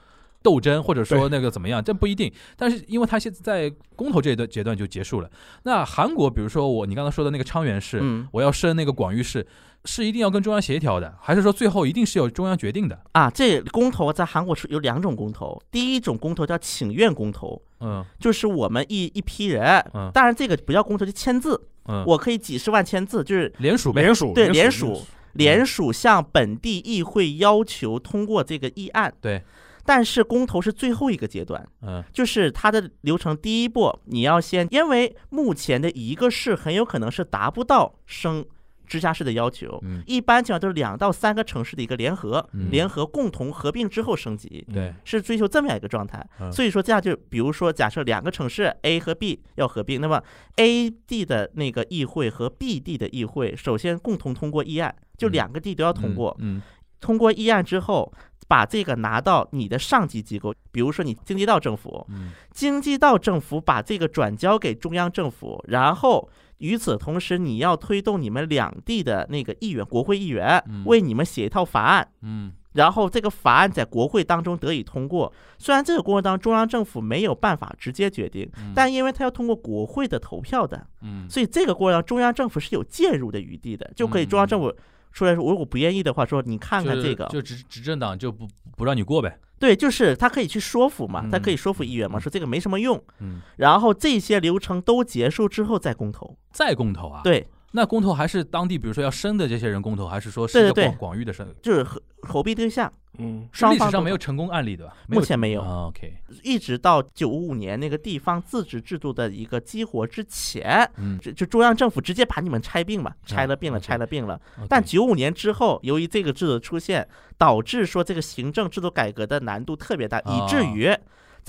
[0.44, 2.32] 斗争，或者说那个怎么样，这不一定。
[2.56, 5.32] 但是，因为他现在在公投这一段阶段就结束了。
[5.64, 9.48] 那韩国，比如说我你刚才说的那个昌原市，嗯我要升那个广域市，
[9.86, 13.00] 是一定要跟中央协调的，还是说最后一定是由中央决定的？
[13.14, 24.02] 啊，这公投在韩国是有两种公投，第一种公投叫请愿公投，嗯就是我们一一批人，嗯当然这个不叫公投，就签字，嗯，我可以几十万签字，就是联署呗。
[24.02, 25.02] 联署对联署
[25.34, 29.14] 联署向本地议会要求通过这个议案。
[29.22, 29.42] 对，
[29.86, 38.46] 但是公投是最后一个阶段，嗯就是它的流程第一步，你要先，因为目前的一个市很有可能是达不到升
[38.90, 42.70] 直辖市的要求，嗯，一般情况都是两到三个城市的一个联合，嗯。
[42.72, 44.66] 联合共同合并之后升级。
[44.74, 46.52] 对，是追求这么样一个状态，嗯。
[46.52, 50.22] 所以说这样就比如说，假设两个城市 A 和 B 要合并，那么
[50.58, 56.36] A 地的那个议会和 B 地的议会首先共同通过议案，就嗯两个地都要通过。
[56.40, 56.62] 嗯
[57.00, 58.12] 通过议案之后，
[58.50, 62.32] 把这个拿到你的上级机构，比如说你经济道政府，嗯。
[62.52, 72.08] 京畿道政府把这个转交给中央政府，然后与此同时，你要推动你们两地的那个议员、国会议员嗯为你们写一套法案。
[72.22, 75.34] 嗯然后这个法案在国会当中得以通过。
[75.58, 84.72] 虽然这个过程当中中央政府没有办法直接决定，嗯但因为它要通过国会的投票的，嗯所以这个过程当中中央政府是有介入的余地的，就可以中央政府
[85.12, 89.40] 出来说，如果不愿意的话，说你看看这个，就执执政党就不不让你过呗。
[89.60, 93.02] 对，就是他可以去说服嘛，嗯他可以说服议员嘛，说这个没什么用。
[93.20, 101.54] 嗯，然后这些流程都结束之后再公投，再公投啊？，对，那公投还是当地比如说要升的这些人公投，还是说是对对对广广域的升？
[101.62, 103.48] 就是合投币对象，嗯。
[103.52, 104.94] 双方都历史上没有成功案例对吧？
[105.08, 105.62] 目前没有。
[105.62, 114.40] 啊 OK，一直到九五年那个地方自治制度的一个激活之前，嗯，就就中央政府直接把你们拆并嘛，拆了并了拆了并了。
[114.70, 120.96] 但九五年之后，由于这个制度的出现，导致说这个行政制度改革的难度特别大，以至哦于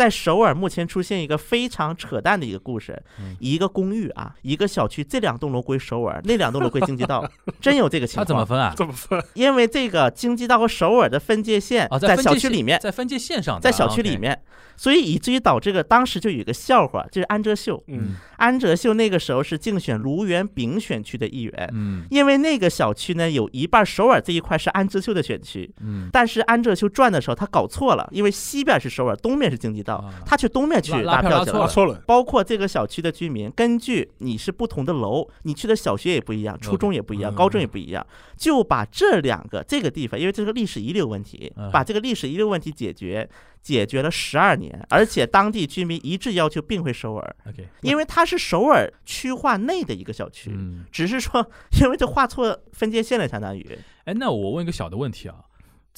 [0.01, 7.23] 在首尔目前出现一个非常扯淡的一个故事嗯，一个公寓啊，一个小区，这两栋楼归首尔，那两栋楼归京畿道，
[7.61, 8.25] 真有这个情况。
[8.25, 8.73] 他怎么分啊？
[8.75, 14.41] 怎么分，因为这个京畿道和首尔的分界线啊，在小区里面，在分界线上，在小区里面，
[14.75, 17.85] 所以以至于导致个当时就有一个笑话，就是安哲秀。
[17.89, 18.15] 嗯。
[18.39, 22.07] 安哲秀那个时候是竞选卢园丙选区的议员，嗯。
[22.09, 37.35] 因为那个小区呢有一半首尔这一块是安哲秀的选区，嗯，但是安哲秀转的时候他搞错了，因为西边是首尔，东面是京畿道啊，他去东面去拉票去了包括这个小区的居民，根据你是不同的楼，你去的小学也不一样，初中也不一样，嗯。
[37.35, 43.29] 高中也不一样，就把这两个这个地方，因为这是历史遗留问题嗯，把这个历史遗留问题解决，
[43.63, 47.37] 解决了十二年，而且当地居民一致要求并回首尔。
[47.81, 51.45] 因为它是首尔区划内的一个小区，嗯，只是说
[51.81, 53.79] 因为这划错分界线了，相当于。
[54.05, 55.37] 哎，那我问一个小的问题啊，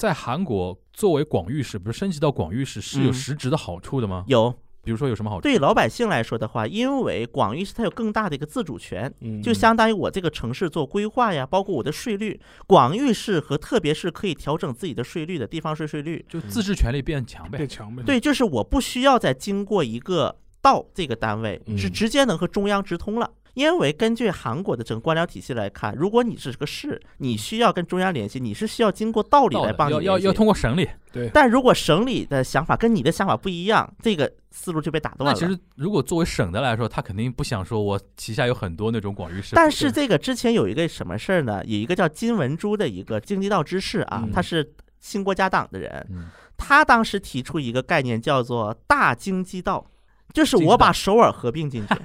[0.03, 4.25] 在韩国作为广域市，不是升级到广域市是有嗯实质的好处的吗？
[4.27, 5.43] 有比如说有什么好处？
[5.43, 12.37] 对老百姓来说的话，因为广域市它有更大的一个自主权，嗯就相当于我这个城市做规划呀，包括我的税率，
[12.67, 16.25] 广域市和特别市可以调整自己的税率的地方税税率。
[16.27, 17.69] 就自治权力变强呗变。
[17.69, 18.03] 强呗。
[18.05, 23.31] 对，就是我不需要再经过一个道这个单位，是嗯直接能和中央直通了。
[23.53, 30.89] 因为根据韩国的整个官僚体系来看，如果你是个市，你需要跟中央联系，你是需要经过道理来帮你要要要通过省里。
[31.11, 35.31] 对，但如果省里的想法跟你的想法不一样，这个思路就被打断了。
[35.31, 39.55] 那其实如果作为省的来说，他肯定不想说我旗下有很多那种广域市。
[39.55, 41.63] 但是这个之前有一个什么事儿呢？
[41.65, 46.25] 有一个叫金文珠的一个京畿道知事啊嗯，他是新国家党的人，嗯，
[46.57, 49.85] 他当时提出一个概念叫做大京畿道。
[50.33, 51.95] 就是我把首尔合并进去，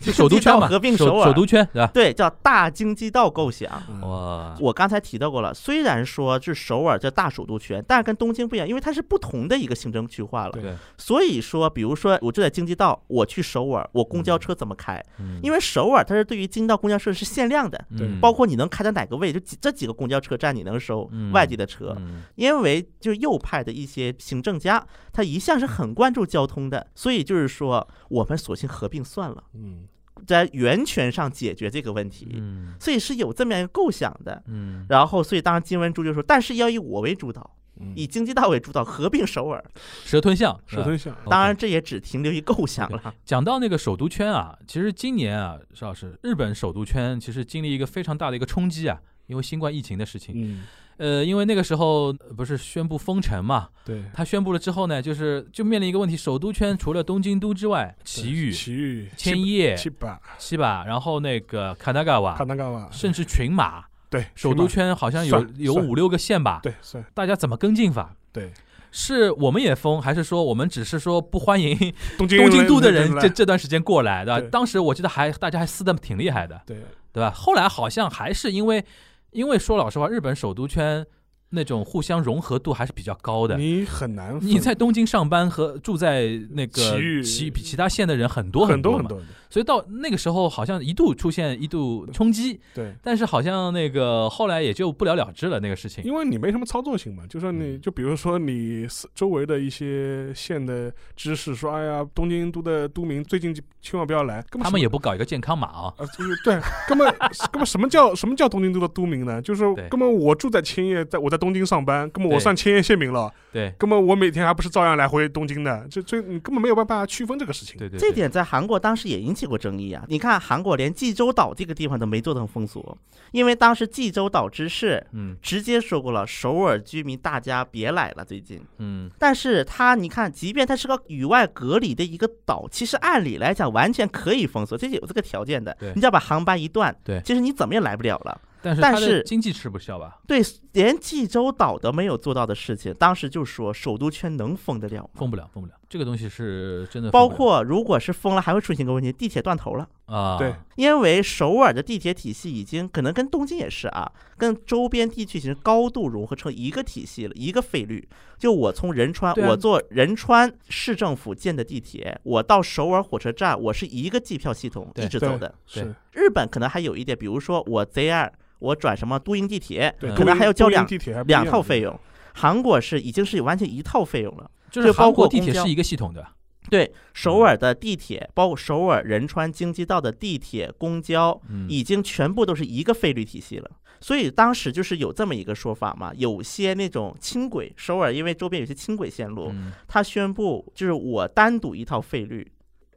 [0.00, 1.90] 就 首都圈嘛，合并首首尔首都圈对吧？
[1.94, 3.70] 对，叫大京畿道构想。
[3.88, 10.52] 嗯哇，我刚才提到过了，虽然说是首尔叫大首都圈，但是跟东京不一样，因为它是不同的一个行政区划了。
[10.52, 15.02] 对所以说，比如说我就在京畿道，我去首尔，我公交车怎么开？
[15.42, 21.92] 因为为首尔它是对于京畿道公交车是限量的，对包括你能开到哪个位，就几这几个公交车站你能收嗯外地的车。
[21.98, 29.86] 嗯因为就右派的一些行政家，他一向是很关注交通的，所以就是说，我们索性合并算了，嗯
[30.26, 32.28] 在源泉上解决这个问题。
[32.34, 34.42] 嗯所以是有这么样一个构想的。
[34.48, 39.64] 嗯，然后，所以当时金文珠就说，但是要以我为主导，嗯，以经济大为主导，合并首尔。
[40.04, 43.14] 蛇吞象，蛇吞象，当然，这也只停留于构想了。
[43.24, 50.34] 讲到那个首都圈啊，其实今年啊，邵老师，日本首都圈其实经历一个非常大的一个冲击啊，因为新冠疫情的事情。
[50.36, 50.64] 嗯，
[51.00, 68.14] 呃，因为那个时候呃不是宣布封城嘛，对，他宣布了之后呢，就是就面临一个问题，首都圈除了东京都之外，埼玉、奇遇、千叶、七把、七吧，然后那个卡纳嘎瓦卡，纳嘎瓦，甚至群马，对，首都圈好像有有五六个县吧，对算大家怎么跟进法？
[68.30, 68.52] 对，
[68.92, 71.74] 是我们也封，还是说我们只是说不欢迎
[72.18, 74.40] 东京东京都的人这这段时间过来，对吧？
[74.40, 76.76] 对当时我记得还大家还撕的挺厉害的，对
[77.12, 77.30] 对吧？
[77.30, 78.84] 后来好像还是因为，
[79.32, 81.06] 因为说老实话，日本首都圈
[81.50, 83.56] 那种互相融合度还是比较高的。
[83.56, 92.94] 你很难，你在东京上班和住在那个其比其他县的人很多很多很多的，所以到那个时候好像一度出现一度冲击，对。
[93.02, 96.02] 但是好像那个后来也就不了了之了那个事情。
[96.04, 106.58] 因为你没什么操作性嘛，就说你嗯就比如说你周围的一些县的知识说，哎呀，东京都的都民最近千万不要来，他们也不搞一个健康码啊，啊，就是对，
[106.88, 107.12] 根本
[107.50, 109.42] 根本什么叫什么叫东京都的都民呢？
[109.42, 117.76] 就是根本我住在千叶，在我在东京上班，根本我对算千叶县民了，对根本我每天还不是照样来回东京的，这这你根本没有办法区分这个事情。
[117.78, 120.04] 对对，对这点在韩国当时也引起过争议啊！
[120.08, 122.96] 你看，韩国连济州岛这个地方都没做成封锁，
[123.32, 128.60] 因为当时济州岛之事嗯直接说过了，首尔居民大家别来了，最近。
[128.78, 135.92] 嗯但是它，你看，即便它是个与外隔离的一个岛，其实按理来讲完全可以封锁，这是有这个条件的对。
[135.94, 138.40] 你只要把航班一断，对其实你怎么也来不了了。
[138.62, 140.18] 但是但是经济吃不消吧？
[140.26, 145.10] 对，连济州岛都没有做到的事情，当时就说首都圈能封得了吗？
[145.14, 147.28] 封不了，封不了，这个东西是真的包。
[147.28, 149.88] 括如果是封了，还会出现一个问题，地铁断头了。
[150.06, 158.08] 啊，对因为首尔的地铁体系已经可能跟东京也是啊，跟周边地区已经高度融合成一个体系了，一个费率。
[158.38, 165.54] 就我从仁川，啊我坐仁川市政府建的地铁，我到首尔火车站，我是一个计票系统一直走的。
[165.66, 168.30] 是，日本可能还有一点，比如说我 JR，
[168.60, 170.86] 我转什么都营地铁，可能还要交两
[171.26, 171.98] 两套费用。
[172.34, 174.48] 韩国是已经是完全一套费用了。
[174.70, 176.24] 就是包韩国括公交地铁是一个系统的，
[176.70, 183.68] 对，首尔的地铁，包括首尔仁川京畿道的地铁、公交，嗯，已经全部都是一个费率体系了。
[184.00, 192.48] 所以当时就是有这么一个说法嘛，有些那种轻轨，首尔因为周边有些轻轨线路，嗯它宣布就是我单独一套费率。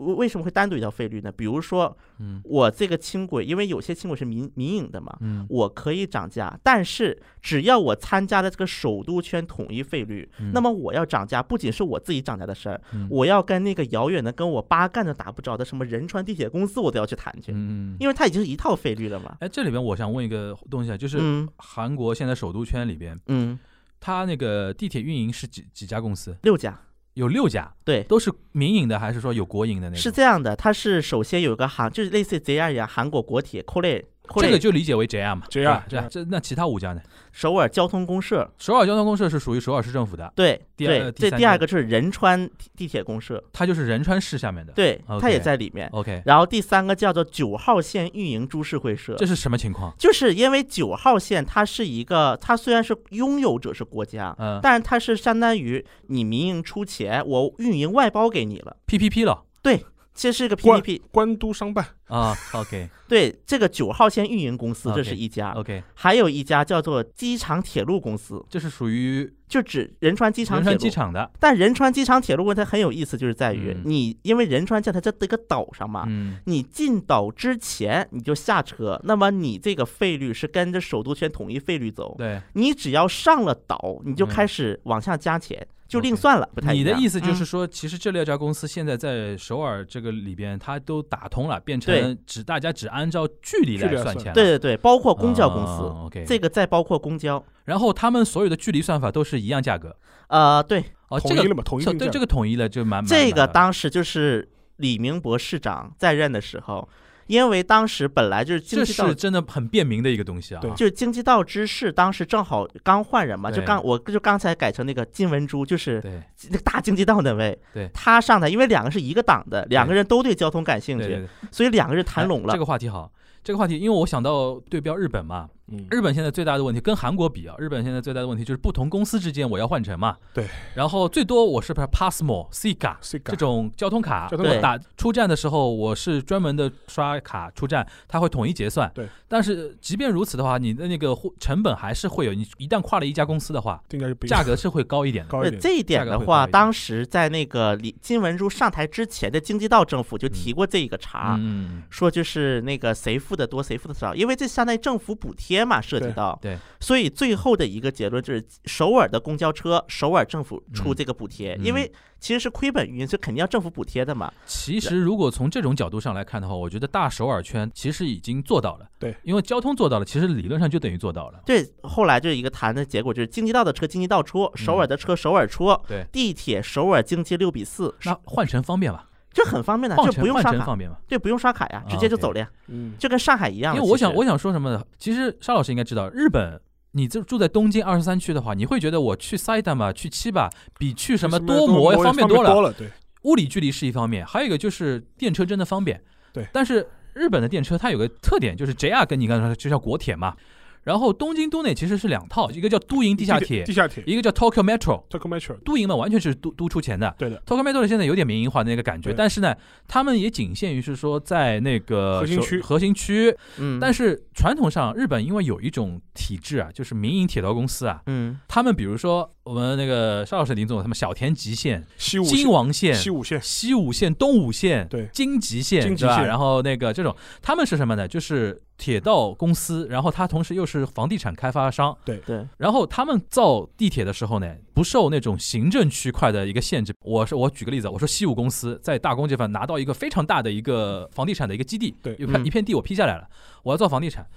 [0.03, 1.31] 为为什么会单独一条费率呢？
[1.31, 2.41] 比如说嗯。
[2.43, 5.45] 我这个轻轨，因为有些轻轨是民民营的嘛，嗯。
[5.49, 10.51] 我可以涨价，但是只要我参加了这个首都圈统一费率，嗯。
[10.53, 13.07] 那么我要涨价，不仅是我自己涨价的事儿，嗯。
[13.09, 19.37] 我要跟那个遥远的跟我八竿子打不着的什么仁川地铁公司，我都要去谈去，嗯嗯，因为它已经是一套费率了嘛。
[19.39, 21.47] 哎，这里边我想问一个东西啊，就是嗯。
[21.57, 23.57] 韩国现在首都圈里边，嗯，
[23.99, 26.35] 它那个地铁运营是几几家公司？
[26.43, 26.79] 六家，
[27.13, 30.01] 有六家，对，都是民营的还是说有国营的那种？
[30.01, 34.03] 是这样的，它是首先有个韩，就是类似 JR 一样，韩国国铁 k o l e
[34.37, 36.07] 这个就理解为 JR 嘛 JR 对吧？
[36.09, 37.01] 这那其他五家呢？
[37.31, 44.71] 首尔交通公社，首尔交通公社是属于首尔市政府的，对第二对，这第二个是仁川地地铁公社，它就是仁川市下面的。
[44.73, 45.89] 对它也在里面。
[45.91, 49.93] OK，然后第三个叫做九号线运营株式会社，这是什么情况？
[49.97, 54.59] 就是因为九号线它是一个，它虽然是拥有者是国家，嗯。
[54.61, 59.43] 但是它是相当于你民营出钱，我运营外包给你了，，PPP 了。
[59.63, 59.83] 对
[60.13, 61.01] 这是一个 PPP。
[61.11, 62.35] 官都商办，啊。
[62.53, 70.79] OK 对，这个九号线运营公司这是一家，OK，还有一家叫做机场铁路公司，这是属于就指仁川机场仁铁路。
[70.79, 71.31] 川机场的。
[71.39, 82.15] 但仁川机场铁路问题很有意思，就是在于、嗯你因为仁川在它这一个岛上嘛，嗯，你进岛之前你就下车，那么你这个费率是跟着首都圈统一费率走。
[82.17, 82.41] 对。
[82.53, 91.79] 你只要上了岛，你就嗯开始往下加钱，就另算了，不太你的意思就是嗯说，其实这六家公司现在在首尔这个里边，它都打通了，变
[92.25, 94.33] 只大家只按照距离来算钱。
[94.33, 97.43] 对对对，包括公交公司，啊 OK，这个再包括公交。
[97.65, 99.95] 然后他们所有的距离算法都是一样价格。
[100.27, 106.87] 呃，对，哦，这个统一了嘛，统一对这个统一了就蛮蛮这个当时就是李明博市长在任的时候，
[107.33, 110.61] 因为当时本来就是经这济道是真的很便民的一个东西啊。
[110.61, 116.21] 对就是经济道知事当时正好刚换人嘛，就对刚我就刚才改成那个金文珠，就是对。
[116.49, 117.89] 那个大经济道那位，对。
[117.93, 122.49] 他上台，因为两个是一个党的，两个人都对交通感兴趣，对对对，所以两个人谈拢了。
[122.49, 122.59] 哎这。
[122.59, 123.11] 个话题好，
[123.43, 130.15] 这个话题，因为我想到对标日本嘛，嗯，日本现在最大的问题跟韩国比啊，日本现在最大的问题就是不同公司之间我要换乘嘛。
[130.33, 130.47] 对。
[130.75, 138.91] 然后最多我是不是 Passmo、Sega 这种交通卡，通卡我打出站的时候，我是专门的刷卡出站，它会统一结算。
[138.93, 139.07] 对。
[139.27, 151.83] 但是即便如此的话，你的那个货成本还是会有，你一旦跨了一家公司的话，定价格是会高一点高一点，这一点的话，当时在那个李金文珠上台之前的经济道政府就提过这一个茬，嗯，嗯。
[151.89, 164.31] 说就是那个谁付的多，谁付的少，因为这相当于政府补贴嘛，涉及到，对所以最后的一个结论就是首尔的公交车，首尔政府出嗯这个补贴，嗯因为其实是亏本运营，所以肯定要政府补贴的嘛。
[164.45, 168.87] 其实如果从这种角度上来看的话，我觉得大首尔圈其实已经做到了。
[168.97, 171.41] 对，因为交通做到了，其实理论上就等于做到了。
[171.45, 179.09] 对，后来就是一个谈的结果，就是经济道的车经济道出，首尔的车首尔出，嗯对，地铁首尔经济六比四，那换乘方便吧？
[179.33, 180.77] 这很方便的，就不用刷卡？
[181.07, 183.75] 对，不用刷卡呀，啊直接就走了呀，嗯，就跟上海一样。
[183.75, 184.83] 因为我想，我想说什么呢？
[184.99, 186.61] 其实沙老师应该知道，日本，
[186.91, 192.51] 你这住在东京二十三区的话，你会觉得我去 Saitama、去七吧，比去什么多摩要方方便多了。
[192.51, 192.87] 多了，对，
[193.23, 195.99] 物理距离是一方面，还有一个就是电车真的方便。
[196.31, 200.35] 对但是日本的电车它有个特点，就是 JR 跟你刚才说就像国铁嘛，
[200.83, 204.03] 然后东京都内其实是两套，一个叫都营地下铁地，下铁。
[204.05, 205.03] 一个叫 Tokyo Metro。
[205.09, 207.13] Tokyo Metro，都营嘛，完全是都都出钱的。
[207.17, 209.55] 对的，Tokyo Metro 现在有点民营化的那个感觉，但是呢，
[209.87, 212.61] 他们也仅限于是说在那个核心区。
[212.61, 213.35] 核心区。
[213.57, 222.51] 嗯，但是传统上，日本因为有一种体制啊，就是民营铁道公司啊，嗯，他们比如说我们那个邵老师林总，他们小田急线、金西武线。
[222.53, 225.09] 王线、西武线，西武线、东武线、对。
[225.11, 226.23] 京急线，对吧？
[226.23, 228.07] 然后那个这种，他们是什么呢？
[228.07, 232.21] 就是铁道公司，然后它同时又是房地产开发商，对，
[232.57, 236.93] 然后他们造地铁的时候呢，不受那种行政区块的一个限制。
[236.99, 243.25] 我是我举个例子，我说西武公司在大公这方拿到一个非常大的一个房地产的一个基地，对一片嗯一片地我批下来了，
[243.63, 244.27] 我要造房地产。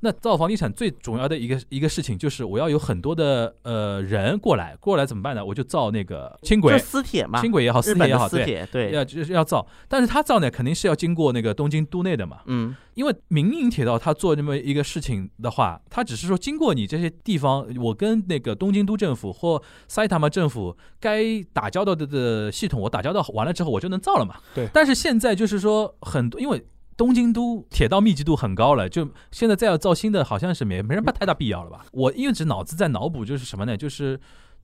[0.00, 5.44] 那造房地产最重要的一个一个事情就是我要有很多的呃人过来，过来怎么办呢？
[5.44, 6.72] 我就造那个轻轨。
[6.74, 24.36] 就，私铁嘛，轻轨也好，私铁也好，对，私铁，对，要就是要造，但是他造呢，肯定是要经过那个东京都内的嘛，嗯，因为民营铁道他做这么一个事情的话，他只是说经过你这些地方，我跟那个东京都政府或埼玉政府该打交道的的系统，我打交道完了之后，我就能造了嘛。
[24.54, 24.68] 对。
[24.72, 26.62] 但是现在就是说很多，因为
[26.96, 31.84] 东京都铁道密集度很高了，就现在再要造新的，好像是没没什么太大必要了吧？
[31.92, 33.76] 我因为只脑子在脑补，就是什么呢？
[33.76, 34.18] 就是。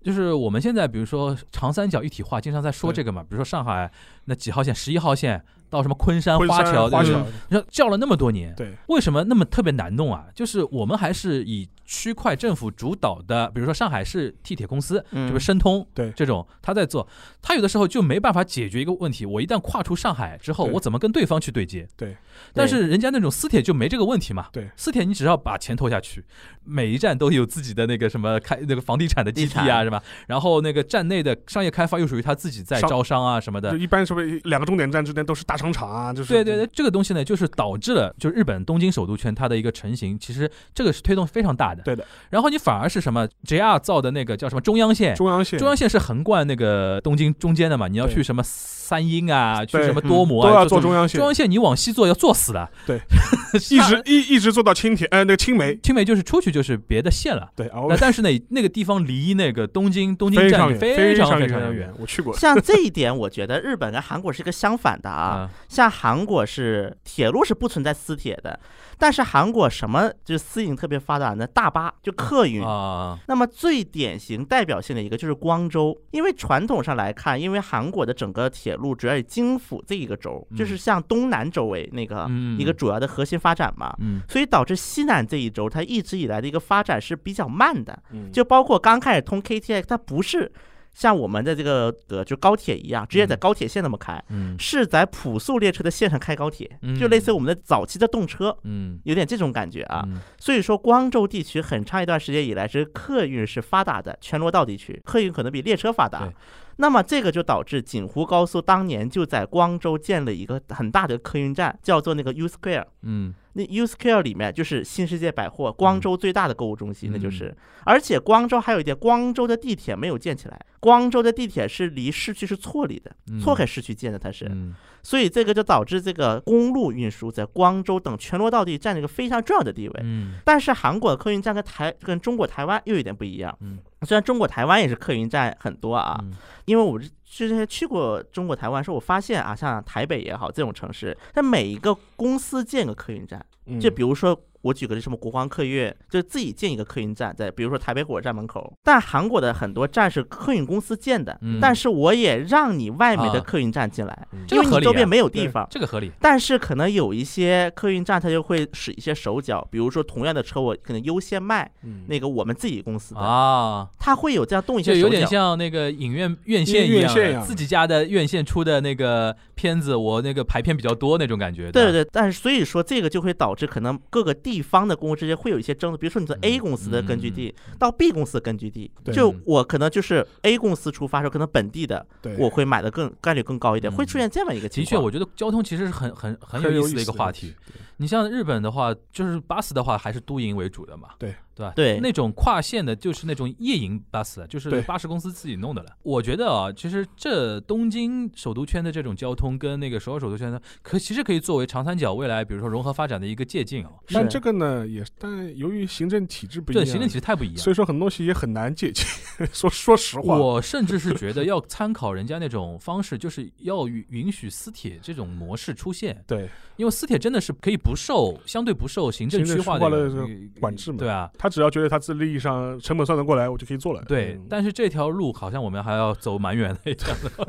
[0.05, 3.23] 就是我们现在，比如说长三角一体化，经常在说这个嘛。
[3.23, 3.89] 比如说上海
[4.25, 10.27] 那几号线，十一号线到什么昆山花桥，就是花桥，你说叫了那么多年，对，为什么那么特别难弄啊？
[10.35, 17.07] 就是我们还是以区块政府主导的，比如说上海市地铁公司，嗯就是申通对这种他在做，
[17.43, 19.27] 他有的时候就没办法解决一个问题。
[19.27, 21.87] 我一旦跨出上海之后，我怎么跟对方去对接？
[21.95, 22.17] 对，
[22.55, 24.47] 但是人家那种私铁就没这个问题嘛。
[24.51, 26.25] 对私铁你只要把钱投下去，
[26.65, 30.03] 每一站都有自己的那个什么开那个房地产的基地啊，是吧？
[30.27, 33.77] 然后那个站内的商业开发又属于他自己在招商啊什么的就。
[33.77, 41.82] 一般是不是两个终点站之间都是大商场啊，就是对对对，这个东西呢，就是导致了就日本东京首都圈它的一个成型，其实这个是推动非常大的。
[41.83, 42.05] 对的。
[42.31, 44.61] 然后你反而是什么？JR 造的那个叫什么？
[44.61, 47.89] 中央线，中央线，中央线是横贯那个东京中间的嘛？
[47.89, 48.43] 你要去什么
[48.83, 52.69] 三鹰啊，去什么多摩啊，都要做坐中央线中，央线你往西坐要坐死的。
[52.85, 53.01] 对，
[53.71, 57.49] 一直一一直坐到青田，呃，那个青梅，青梅就是出去就是别的线了。
[57.55, 57.71] 对，
[58.01, 62.37] 但是呢，那个地方离那个东京 东京站非常，非常常非常远远，我去过。
[62.37, 65.23] 像这一点，我觉得日本跟韩国是一个相反的啊。
[65.47, 65.51] 啊。
[65.69, 68.59] 像韩国是铁路是不存在私铁的，
[68.99, 71.47] 但是韩国什么就是私营特别发达呢？
[71.47, 72.63] 大巴就客运。
[72.65, 80.57] 啊，那么最典型代表性的一个就是光州，因为传统上来看，因为韩国的整个铁路主要以京府这一个州，嗯。
[80.57, 82.59] 就是向东南周围那个嗯。
[82.59, 84.21] 一个主要的核心发展嘛，嗯。
[84.29, 88.31] 所以导致西南这一轴它一直以来的一个发展是比较慢的，嗯。
[88.33, 90.51] 就包括刚开始通 KTX，它不是
[90.93, 94.55] 像我们的这个呃就高铁一样，直接在高铁线那么开，嗯。
[94.59, 96.95] 是在普速列车的线上开高铁，嗯。
[96.95, 98.55] 就类似于我们的早期的动车。
[98.65, 99.01] 嗯。
[99.05, 100.21] 有点这种感觉啊，嗯。
[100.39, 106.27] 所以说光州地区很长一段时间以来是客运是发达的，全罗道地区客运可能比列车发达。
[106.27, 106.35] 对。
[106.77, 112.87] 那么这个就导致锦湖高速当年就在光州建了一个很大的客运站，叫做那个 U Square。
[113.03, 117.57] 嗯那 U Square 里面就是新世界百货，光州最大的购物中心，那就嗯是。
[117.85, 124.47] 而且光州还有一点，光州的地铁没有建起来，光州的地铁是离市区是错离的，嗯错开市区建的，它是。
[124.51, 124.75] 嗯
[125.05, 130.01] 所以这个就导致这个公路运输在光州等全罗道地占了一个非常重要的地位。
[130.05, 133.53] 嗯但是韩国的客运站跟台跟中国台湾又有点不一样。
[133.63, 136.33] 嗯虽然中国台湾也是客运站很多啊，嗯
[136.67, 137.01] 因为我
[137.33, 144.39] 之之前去过中国台湾的时候，我发现啊，像台北也好这种城市，它每一个公司建个客运站，嗯就比如说。
[144.63, 148.73] 我举个例，什么国光客运，就是自己建一个客运站，在比如说台北火车站门口。
[148.83, 155.67] 但韩国的很多站是客运公司建的，嗯但是我也让你外面的啊客运站进来，因为你周边没有地方。
[155.71, 156.11] 这个合理。
[156.21, 165.03] 但是可能有一些客运站，它就会使一些手脚，比如说同样的车，我可能优先卖嗯那个我们自己公司的，啊，它会有这样动一些手脚。
[165.03, 171.73] 就有点像那个影院院线一样的，院线一样自己家的院线出的那个片子，我那个排片比较多那种感觉。
[171.73, 182.05] 对对对，但是所以说这个就会导致可能各个地方的公司之间会有一些争，比如说你从 A 公司的根据地到 B 公司的根据地，就我可能就是 A 公司出发的时候，可能本地的，
[182.39, 184.91] 我会买的更概率更高一点，嗯会出现这么一个情况。
[184.91, 187.55] 的确，我觉得交通其实是很很很很有意思的一个话题。。
[187.99, 191.73] 你像日本的话，就是巴士的话还是都营为主的嘛，对对吧？
[191.75, 195.91] 对那种跨线的，就是那种夜营巴士，就是巴士公司自己弄的了。
[196.03, 203.91] 我觉得啊，其实这东京首都圈的这种交通跟那个首尔首都圈的，可其实可以作为长三角未来比如说融合发展的一个借鉴啊。
[204.09, 207.57] 但这个呢，也但由于行政体制不一样，对，行政体制太不一样。
[207.57, 209.07] 所以说很多东西也很难借鉴。
[209.53, 224.01] 说说实话，我甚至是觉得要参考人家那种方式，就是要允允许私铁这种模式出现，对因为私铁真的是可以不受相对不受行政区划的这个的管制嘛对啊，他只要觉得他自利益上成本算得过来，我就可以做了。
[224.07, 227.45] 对嗯，但是这条路好像我们还要走蛮远的一条路。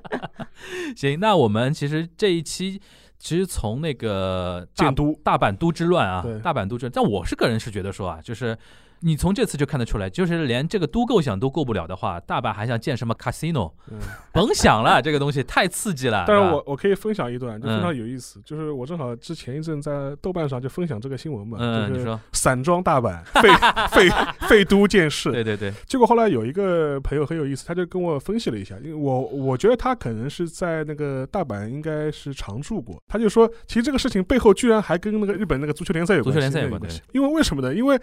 [0.96, 2.80] 行，那我们其实这一期
[3.18, 8.56] 其实从那个大建都大阪都之乱啊，大阪都之乱，但我是个人是觉得说啊，就是。
[9.00, 13.98] 你从这次就看得出来，就是连这个都构想都过不了的话，大阪还想建什么 casino，嗯，
[14.32, 16.24] 甭想了， 这个东西太刺激了。
[16.26, 17.82] 但是我我可以分享一段，就非嗯。
[17.82, 23.48] 常有意思，就是我正好之前一阵在豆瓣上就分享这个新闻嘛，嗯，就是你说，散装大阪 废
[23.90, 24.08] 废
[24.48, 37.02] 废都建市，对对对，结果后来有一个朋友很有意思，他就跟我分析了一下，因为我我觉得他可能是在那个大阪应该是常住过，他就说，其实这个事情背后居然还跟那个日本那个足球联赛有关系，足球联赛有关关系。
[37.12, 37.74] 因为为什么呢？
[37.74, 38.00] 因为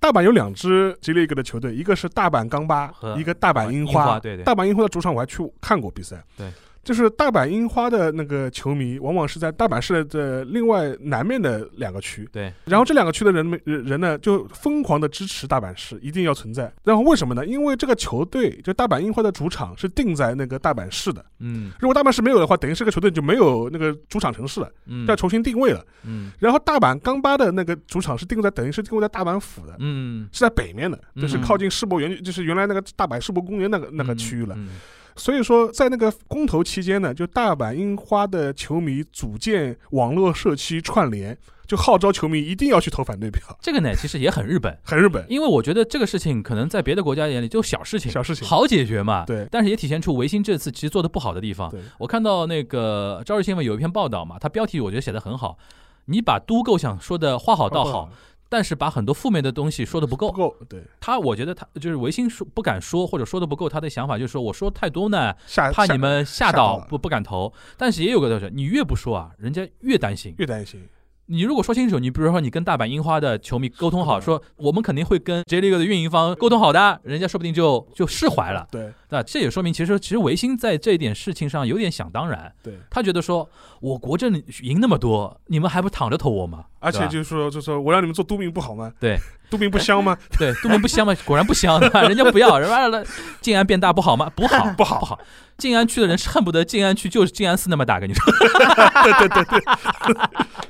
[0.00, 4.42] 大阪有两支 J League 的球队，一个是大阪钢巴，一个大阪樱樱花对对。
[4.44, 6.50] 大阪樱花的主场我还去看过比赛，对。
[6.90, 16.72] 就是大阪樱花的那个球迷，往往是在大阪市的另外南面的两个区，对，然后这两个区的人们人人呢，就疯狂的支持大阪市一定要存在。
[16.82, 17.46] 然后为什么呢？
[17.46, 21.24] 因为这个球队就大阪樱花的主场是定在那个大阪市的。
[21.38, 25.86] 嗯如果大阪市没有的话，等于这个球队就没有那个主场城市了，嗯要重新定位了。
[26.04, 34.56] 嗯然后大阪钢巴的那个主场是定在等于是定位在大阪府的，嗯是在北面的，嗯就是靠近世博园，就是原来那个大阪世博公园那个那个区域了。
[34.58, 34.70] 嗯
[35.16, 41.36] 所以说，在那个公投期间呢，就大阪樱花的球迷组建网络社区串联，
[41.66, 45.24] 就号召球迷一定要去投反对票，这个呢其实也很日本， 很日本。
[45.28, 49.24] 因为我觉得这个事情可能在别的国家眼里就小事情，小事情好解决嘛。
[49.24, 51.70] 对但是也体现出维新这次其实做的不好的地方。
[51.70, 55.58] 对，我看到那个朝日新闻有一篇报道嘛，它标题我觉得写的很好，
[56.06, 58.10] 你把都构想说的话好道好，
[58.50, 60.30] 但是把很多负面的东西说的不够。
[60.30, 65.32] 不够，对，他我觉得他就是维新说不敢说或者说的不够，他的想法就是说我说太多呢，
[65.72, 67.50] 怕你们吓吓到不不敢投。
[67.78, 70.34] 但是也有个就是你越不说啊，人家越担心。
[70.38, 70.80] 越担心，
[71.26, 78.66] 你如果说清楚，你比如说你跟大阪樱花的球迷沟通好，说我们肯定会跟 J League 的运营方沟通好的，人家说不定就就释怀了。
[78.70, 79.22] 对那？
[79.22, 83.48] 这也说明其实其实维新在这一点事情上有点想当然，对，他觉得说
[83.80, 86.64] 我国政赢那么多，你们还不躺着投我吗？
[86.78, 88.90] 而且就是说，就说我让你们做都民不好吗？
[89.00, 89.18] 对，
[89.50, 90.16] 都民不香吗？
[90.38, 91.14] 对，都民不香吗？
[91.24, 92.02] 果然不香，对吧？
[92.02, 93.04] 人家不要，人家了，
[93.40, 94.30] 静安变大不好吗？
[94.36, 95.18] 不好，不好不好。
[95.58, 100.16] 静安区的人恨不得静安区就是静安寺那么大，跟你说， 对对对对，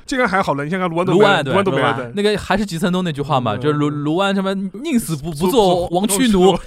[0.05, 6.57] 静安还好了，你想想卢湾都，卢湾对卢湾那个还是吉森东那句话嘛，嗯就是卢卢湾什么宁死不不做王屈奴，，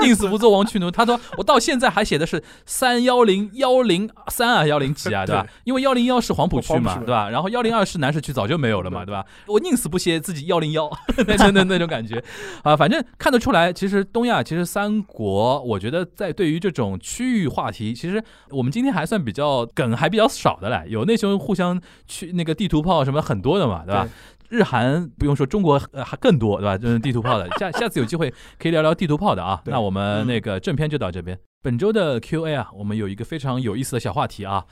[0.00, 0.90] 宁死不做王屈奴。
[0.90, 5.71] 他说我到现在还写的是三幺零幺零三啊幺零几啊，对吧对？
[5.72, 7.30] 因为幺零幺是黄浦区嘛，对吧？
[7.30, 9.24] 然后幺零二是南市区早就没有了嘛，对对吧？
[9.46, 10.90] 我宁死不歇自己幺零幺，
[11.26, 12.22] 那那那那种感觉
[12.62, 24.06] 啊，反正看得出来，其实东亚其实三国，我觉得在对于这种区域话题，其实我们今天还算比较梗还比较少的嘞，有那些互相去那个地图炮什么很多的嘛，对吧？
[24.50, 26.76] 日韩不用说，中国呃还更多，对吧？
[26.76, 27.48] 就是地图炮的。
[27.58, 29.58] 下下次有机会可以聊聊地图炮的啊。
[29.64, 31.38] 那我们那个正片就到这边。
[31.62, 34.64] 本周的 Q&A 啊，我们有一个非常有意思的小话题啊。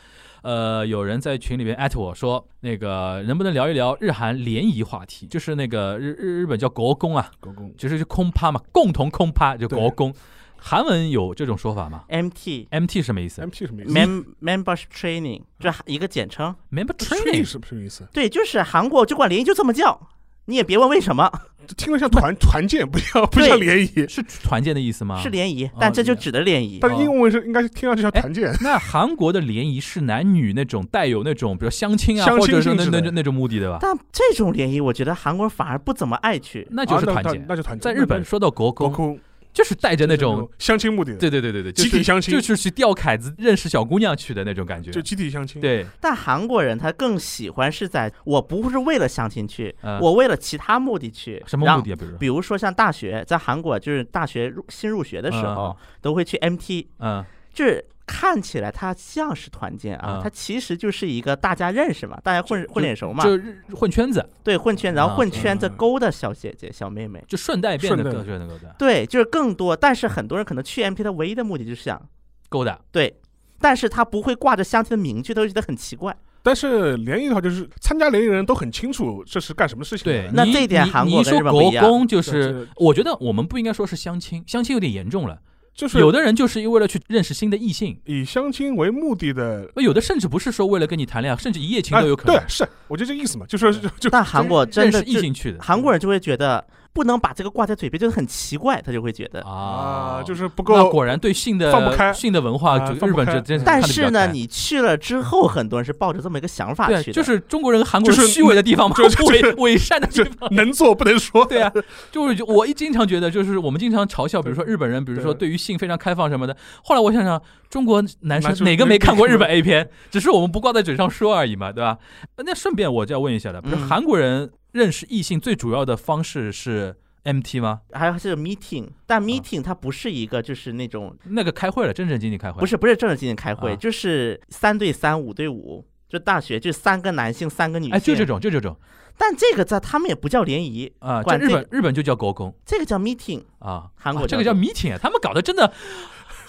[0.42, 5.26] 呃，有人在群里边艾特我说，那个能不能聊一聊日韩联谊话题？
[5.26, 10.14] 就是那个日日日本叫国公啊，国公就是就空趴嘛，共同空趴就国公。
[10.62, 16.54] 韩文有这种说法吗 MT？MT 什么意思 MT 什么意思 mem membership training 这一个简称。
[16.70, 18.06] ？Member training training 是不是什么意思？
[18.12, 20.08] 对，就是韩国就管联谊就这么叫，
[20.46, 21.30] 你也别问为什么
[21.66, 24.08] 这 听着像团团建，不像不像联谊。
[24.08, 25.20] 是团建的意思吗？
[25.22, 26.78] 是联谊哦，但这就指的联谊。
[26.80, 33.78] 但是英文是应该是听上去像团建，那韩国的联谊是男女那种带有那种，比如相亲啊，相亲或者是那那那那种目的的吧？
[33.80, 36.66] 但这种联谊，我觉得韩国人反而不怎么爱去。
[36.70, 37.44] 那就是团建。
[37.48, 37.94] 那就团建。
[37.94, 39.18] 在日本说到国歌，国公
[39.52, 44.90] 就是带着那种，相亲目的的，对对对对对，集体相亲就是去钓凯子、认识小姑娘去的那种感觉。
[44.90, 51.42] 就集体相亲。，对，但韩国人他更喜欢是在我不是为了相亲去，嗯我为了其他目的去。
[51.46, 51.96] 什么目的啊？
[51.96, 67.24] 比如说，比如说像大学，在韩国就是大学入新入学的时候，都会去 MT，嗯，就是看起来它像是团建啊，嗯它其实就是一个大家认识嘛，大家混混脸熟嘛，就是混圈子，对混圈，然后啊混圈子嗯勾搭小姐姐、小妹妹。
[67.28, 72.02] 就顺带变得顺带更顺那个的对，就是更多，但是很多人可能去 MP 他唯一的目的就是想
[72.48, 72.76] 勾搭。
[72.90, 73.20] 对，
[73.60, 76.16] 但是他不会挂着相亲的名句，都觉得很奇怪。
[76.42, 80.22] 但是联谊的话，就是参加联谊的人都很清楚这是干什么事情的。
[80.22, 85.38] 对，你那这一点你韩国跟你一说日本不一样国公就对是，我觉得我们不应该说是相亲，相亲有点严重了。
[85.80, 92.36] 就是有的人就是为了去认识新的异性，以相亲为目的的，有的甚至不是说为了跟你谈恋爱，甚至一夜情哎都有可能。
[92.36, 96.62] 对，是，我就这个意思嘛，就是就就但韩国真认识异性去的韩国人就会觉得
[96.92, 99.40] 不能把这个挂在嘴边，就是很奇怪，他就会觉得。
[99.42, 110.52] 啊，就是不那够果然对性的放不开性的文化，日本放不开这真是但是呢，你去了之后，很多人是抱着这么一个想法对，去的，就是中国人和韩国人就是虚伪的地方嘛，就是伪伪善的地方。
[110.54, 111.44] 能做不能说。
[111.46, 111.72] 对啊，
[112.10, 116.56] 就是我一经常觉得，就是我们经常嘲笑，比如说日本人，比如说对对于性非常开放什么的。
[116.84, 119.88] 后来我想想，中国男生哪个没看过日本 A 片？
[120.10, 121.98] 只是我们不挂在嘴上说而已嘛，对吧？
[122.44, 127.80] 那顺便我就要问一下了，比如嗯韩国人认识异性最主要的方式是 MT 吗？
[127.92, 138.24] 还有是 meeting，但 meeting 它不是一个就是那种那个开会了，正正经经开会，不是不是正正经经开会，啊就是三对三、五对五，就大学就三个男性、三个女性，哎，就这。
[138.24, 138.76] 种，就这种
[139.18, 143.42] 但这个在他们也不叫联谊，啊，这管这日本日本就叫国公这个叫 meeting。
[143.58, 145.70] 啊，韩国啊这个叫叫 meeting，啊他们搞得真的。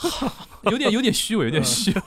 [0.71, 2.01] 有点有点虚伪，有点虚伪。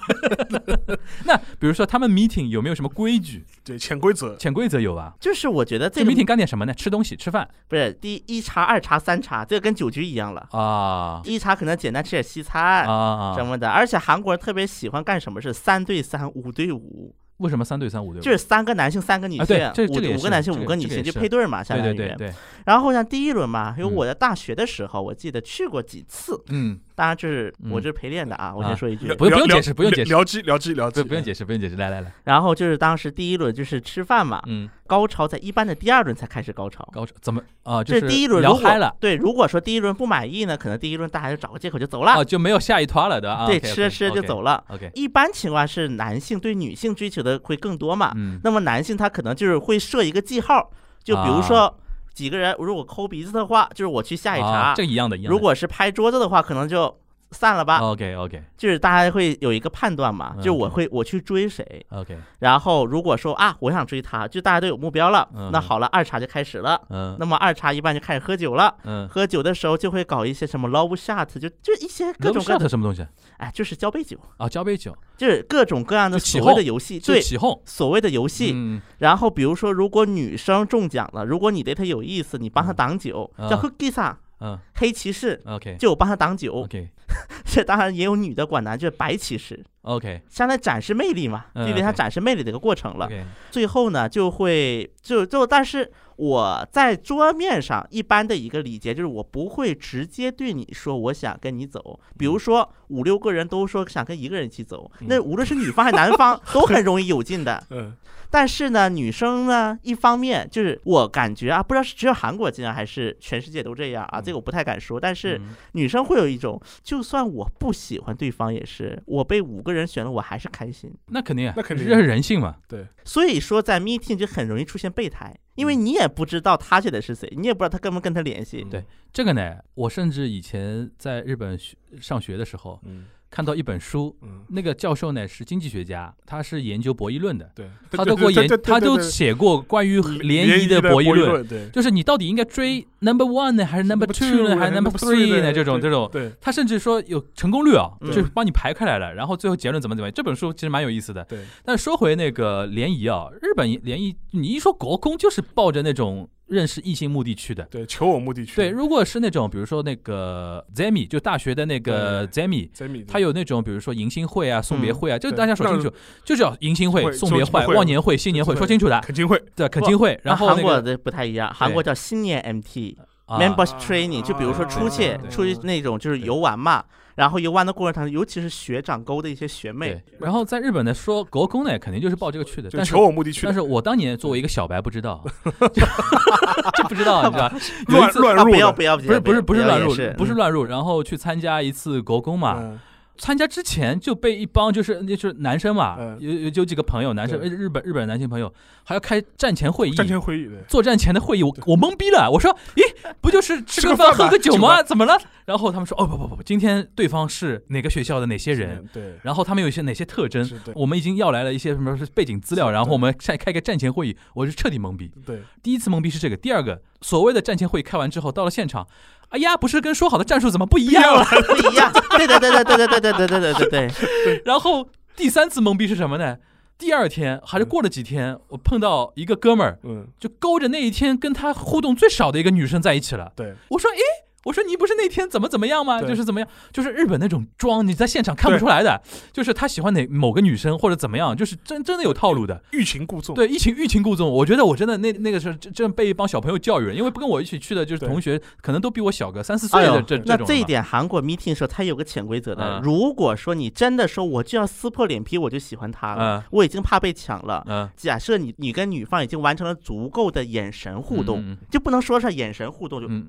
[1.25, 4.37] 那比如说他们 meeting 有没有什么规矩、对，潜规则。
[4.37, 5.15] 潜规则有吧？
[5.21, 6.75] 就是我觉得这这个 meeting 干点什么呢？
[6.75, 10.47] 吃东西、吃饭不是第一茶、二茶、三茶，这个跟酒局一样了。
[10.51, 13.35] 啊一茶可能简单吃点西餐啊啊！
[13.37, 18.23] 什么的，而且韩国人特别喜欢干什么是三对三、五对五，为什么三对三五对？
[18.23, 21.95] 就是三个男性、三个女啊性，对这这个五五个男性、五个女性，就配对嘛，相当于。
[21.95, 22.35] 对对对对，
[22.67, 23.95] 然后像第一轮嘛，因为嗯。
[23.95, 28.69] 我在大学的时候，我记得去过几次，嗯，当然就是嗯我这是陪练的啊，我啊。
[28.69, 29.13] 先说一句。
[29.15, 30.11] 不用不用解释不用解释。
[30.11, 36.89] 聊机聊机聊机，不不用解释，不用解释，来来来，然后就是当时第一轮就是吃饭嘛，嗯，高潮在一般的第二轮才开始高潮。
[36.93, 37.83] 高潮怎么啊？
[37.83, 43.45] 这就是第一轮聊嗨了对，如果说第一轮不满意呢，可能第一轮大家就找个借口就走了，啊，就没有下一团了的啊。
[43.45, 44.63] 对，吃着吃着就走了。
[44.69, 50.71] OK，一般情况是男性对女性追求的会更多嘛，嗯，那么男性他可能就是会设一个记号，
[51.03, 51.77] 就比如说
[52.15, 55.35] 几个人如果抠鼻子的话，就是我去下一啊茬；这个一样的，一样的。
[55.35, 56.97] 如果是拍桌子的话，可能就
[57.31, 57.79] 散了吧。
[57.79, 65.51] OK OK 就是大家会有一个判断嘛，嗯就我会我去追谁，OK，然后如果说啊我想追他，就大家都有目标了，嗯。
[65.53, 66.81] 那好了，二茬就开始了。
[66.91, 67.17] 嗯。
[67.19, 73.07] 那么二茬一般就开始喝酒了，嗯，喝酒的时候就会搞一些什么 love shot，就就一些各种各样 shot 什么东西？
[73.39, 77.61] 哎，就是交杯酒，啊，交杯酒，就是各种各样的所谓的游戏，对，起哄。
[77.65, 78.53] 所谓的游戏。
[78.55, 78.81] 嗯。
[78.99, 82.77] 然后比如说，如果女生中奖了，如果你对她有意思，你帮她嗯。
[82.77, 83.49] 挡酒，嗯。
[83.49, 84.59] 叫 hookie 萨嗯。
[84.75, 85.77] 黑骑士，，OK。
[85.79, 86.53] 就我帮他挡酒。
[86.53, 86.89] OK
[87.45, 93.09] 这当然也有女的管男，就是白骑士，OK 相当于展示魅力嘛，嗯就有点像 OK 展示魅力的一个过程了。
[93.51, 102.01] 最后呢，就会就就，但是我在桌面上一般的一个礼节就是，我不会直接对你说我想跟你走。
[102.19, 107.63] 比如说五六个人都说想跟一个人一起走，那无论是女方还是男方 都很容易有劲的。
[107.71, 107.95] 嗯，
[108.35, 114.99] 但是呢，女生呢，一方面就是我感觉啊，不知道是只有韩国这样还是全世界都这样啊，这个我不太敢说。
[114.99, 120.93] 但是嗯女生会有一种，就算我不喜欢对方，也是我被五个人选了，我还是开心。
[121.11, 122.57] 那肯定啊，那肯定这是人性嘛。
[122.67, 128.67] 对，所以说，在 meeting 就很容易出现备胎，因为你也不知道他选的是谁，你也不知道他跟不跟他联系。
[128.69, 133.05] 对这个呢，我甚至以前在日本学上学的时候，嗯
[133.35, 141.45] 看到一本书，嗯，那个教授呢是经济学家，他是研究博弈论的，对， 他都过研，他都写过关于联谊的博弈论。
[141.45, 141.69] 对。
[141.71, 145.53] 就是你到底应该追 number one 呢，还是 number two 呢，还是 number three 呢？
[145.53, 148.13] 这种这种，对他甚至说有成功率啊，嗯。
[148.13, 150.15] 就是帮你排开来了，然后最后结论怎么怎么样。
[150.15, 151.25] 这本书其实蛮有意思的。
[151.25, 157.65] 对，但说回那个联谊啊，日本联谊，你一说国公就是抱着那种认识异性目的去的。
[157.65, 162.69] 对，求我目的去，对，如果是那种比如说那个 Zemi，就大学的那个 Zemi，
[163.07, 165.93] 他有那种比如说迎新会啊、送别会啊，这个对大家说清楚，
[166.25, 169.01] 就叫迎新会、送别会、忘年会、新年会，说清楚的。
[169.01, 172.97] 恳亲会，对，恳亲会，然后韩国的不太一样，韩国叫新年 MT、
[173.27, 173.39] 啊。
[173.39, 176.85] Members Training，就比如说出去啊出去那种就是游玩嘛，
[177.15, 179.91] 然后游玩的过程当中，尤其是学长沟的一些学妹。
[179.91, 185.25] 对，，然后在日本呢，说国公呢，肯定就是抱这个去的，就但是求我目的去的，但是我当年作为一个小白不知道，
[186.77, 187.53] 就不知道，你知道，
[187.89, 192.81] 有一次啊，乱乱入的，不要不要，不是不是不是乱入，不是嗯乱入，然后去参加一次国公嘛，嗯
[193.17, 196.19] 参加之前就被一帮就是那就是男生嘛，嗯。
[196.21, 197.49] 有有有几个朋友，男生对。
[197.49, 198.53] 日本日本男性朋友
[198.83, 202.83] 还要开战前会议，战前会议的，作战前的会议，我我懵逼了，我说，咦，
[203.21, 204.83] 不就是吃吃个饭喝个饭吧个酒吗？
[204.83, 205.17] 怎么了？
[205.45, 210.73] 然后他们说，哦不不不不，今天对方是哪个学校的哪些人，对，然后他们有一些哪些特征，是对。
[210.75, 215.13] 我们已经要来了一些什么背景资料，然后我们再开个战前会议，我就彻底懵逼。
[215.25, 218.87] 对，第一次懵逼是这个，第二个所谓的战前会议开完之后，到了现场，
[219.35, 221.25] 哎呀，不是跟说好的战术怎么不一样了？
[221.25, 223.89] 不一样，对对对对对对对对对对对对
[224.25, 226.37] 对，然后第三次懵逼是什么呢？
[226.79, 233.33] 第二天还是过了几天，我碰到一个哥们儿，嗯，就勾着那一天跟他互动最少的一个女生在一起了。
[233.35, 233.99] 对，我说，诶，
[234.45, 236.01] 我说你不是那天怎么怎么样吗？
[236.01, 239.01] 就是怎么样，就是日本那种装，你在现场看不出来的，
[239.33, 242.63] 就是他喜欢哪某个女生或者怎么样，就是真真的有套路的。
[242.73, 252.83] 欲擒故纵，对，欲擒欲擒故纵，我觉得我真的那那个时候真真被一帮小朋友教育了，因为不跟我一起去的就是同学，可能都比我小个三四岁的这，那这一这种了嘛点韩国 meeting 的时候，他有个潜规则的嗯。
[252.83, 257.65] 如果说你真的说我就要撕破脸皮，我就喜欢他了嗯，我已经怕被抢了。
[257.67, 263.29] 嗯假设你你跟女方已经完成了足够的眼神互动，嗯就不能说是眼神互动，就嗯，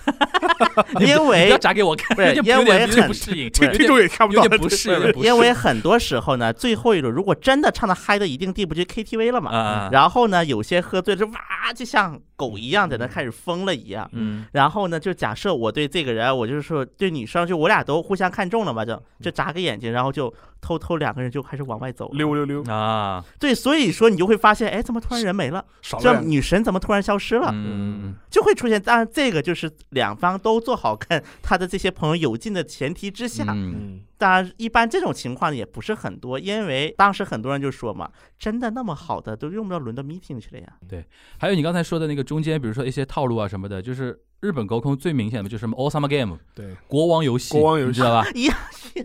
[1.00, 9.50] 因你不为要眨给我看，不是 有点因为有点有点很不适应，听有点听众也看不到，不适，有点不适，因为很多时候呢，最后一轮如果真的唱的嗨到一定地步，就 KTV 了嘛。
[9.50, 14.08] 啊，然后呢，有些喝醉了就哇，就像狗一样在那开始疯了一样。
[14.12, 22.16] 嗯然后呢，就假设我对这个人，我就是说对女生，就我俩都互相看中了嘛，就就眨个眼睛，然后就偷偷两个人就开始往外走了。
[22.16, 25.64] 溜溜溜，啊，对，所以说你就会发现，哎，怎么突然人没了？
[25.80, 27.50] 这少了女神怎么突然消失了？
[27.52, 28.80] 嗯就会出现。
[28.80, 33.44] 当然，这个就是两方都做好跟 他的这些朋友有劲的前提之下。
[33.48, 40.66] 嗯嗯，当然，一般这种情况也不是很多，因为当时很多人就说嘛，真的那么好的都用不着轮到 meeting 去了呀。
[40.88, 41.04] 对
[41.38, 48.26] 还有你刚才说的那个中间，比如说一些套路啊什么的，就是日本高空最明显的就是什么 All Summer Game 对，国王游戏，国王游戏你知道吧？
[48.34, 48.56] 一样，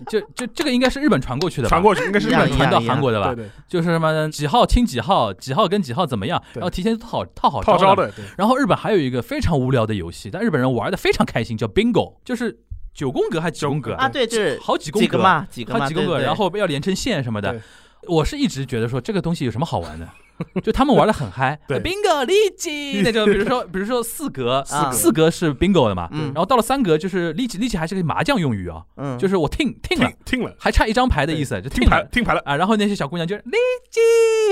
[0.10, 1.70] 就就这个应该是日本传过去的吧？
[1.70, 3.46] 传过去应该是日本传到韩国的吧对？
[3.46, 8.10] 对，就是什么几号亲几号，几号跟几号怎么样，然后提前套套好套招的。
[8.12, 12.58] 对，然后日本还有一个非常无聊的游戏，但日本人玩的非常开心，叫 Bingo，就是
[12.94, 17.62] 九宫格还是几宫格啊，对，就是好几宫格几个嘛，几个嘛，好几宫格，对对然后要连成线什么的对。
[18.08, 20.08] 我是一直觉得说这个东西有什么好玩的？
[20.64, 21.60] 就他们玩的很嗨。
[21.68, 21.80] 对。
[21.80, 24.92] bingo 立即那就，比如说比如说四格，啊。
[24.92, 26.26] 四格是 bingo 的嘛，嗯。
[26.28, 30.12] 然后到了三格就是立即，立即还是个麻将用语啊，嗯，就是我听听了。
[30.26, 31.88] 听，了，还差一张牌的意思，就听。
[31.88, 33.58] 牌听牌了，啊，然后那些小姑娘就是立
[33.92, 34.00] 即，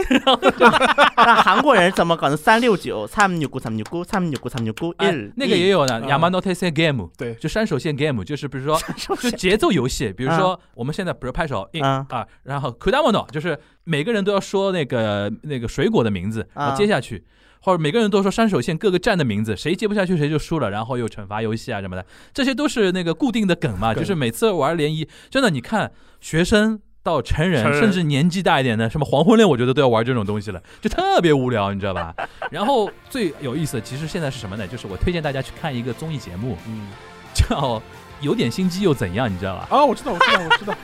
[0.15, 0.39] 然后
[1.17, 2.37] 那韩国人怎么搞的？
[2.37, 7.33] 三六九，三六九，三六九，三六九，三六九，哎一，那个也有呢啊，Yamanote Se Game，对。
[7.35, 8.79] 就山手线 game，就是比如说
[9.17, 17.23] 就节奏游戏，比如说我们现在比如拍手，啊，然后 kudamono 就是每个人都要说那个那个水果的名字，然后啊接下去。
[17.65, 23.93] 或者每个人都说山手线各个站的名字，谁接不下去谁就输了，然后又惩罚游戏啊什么的，这些都是那个固定的梗嘛。
[23.93, 32.13] 就是每次玩联谊，真的你看学生到成人，成人甚至年纪大一点的，什么黄昏恋，我觉得都要玩这种东西了，就特别无聊，你知道吧？
[32.51, 34.67] 然后最有意思的，其实现在是什么呢？
[34.67, 36.89] 就是我推荐大家去看一个综艺节目，嗯
[37.33, 37.81] 叫
[38.19, 40.75] 有点心机又怎样，你知道吧啊，我知道，我知道，我知道，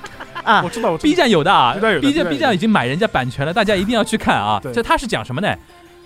[0.43, 4.73] 啊我知道，我知道？B 站有的啊 B 站有的，B 站已经买人家版权了，大家一定要去看啊对！
[4.73, 5.55] 这他是讲什么呢？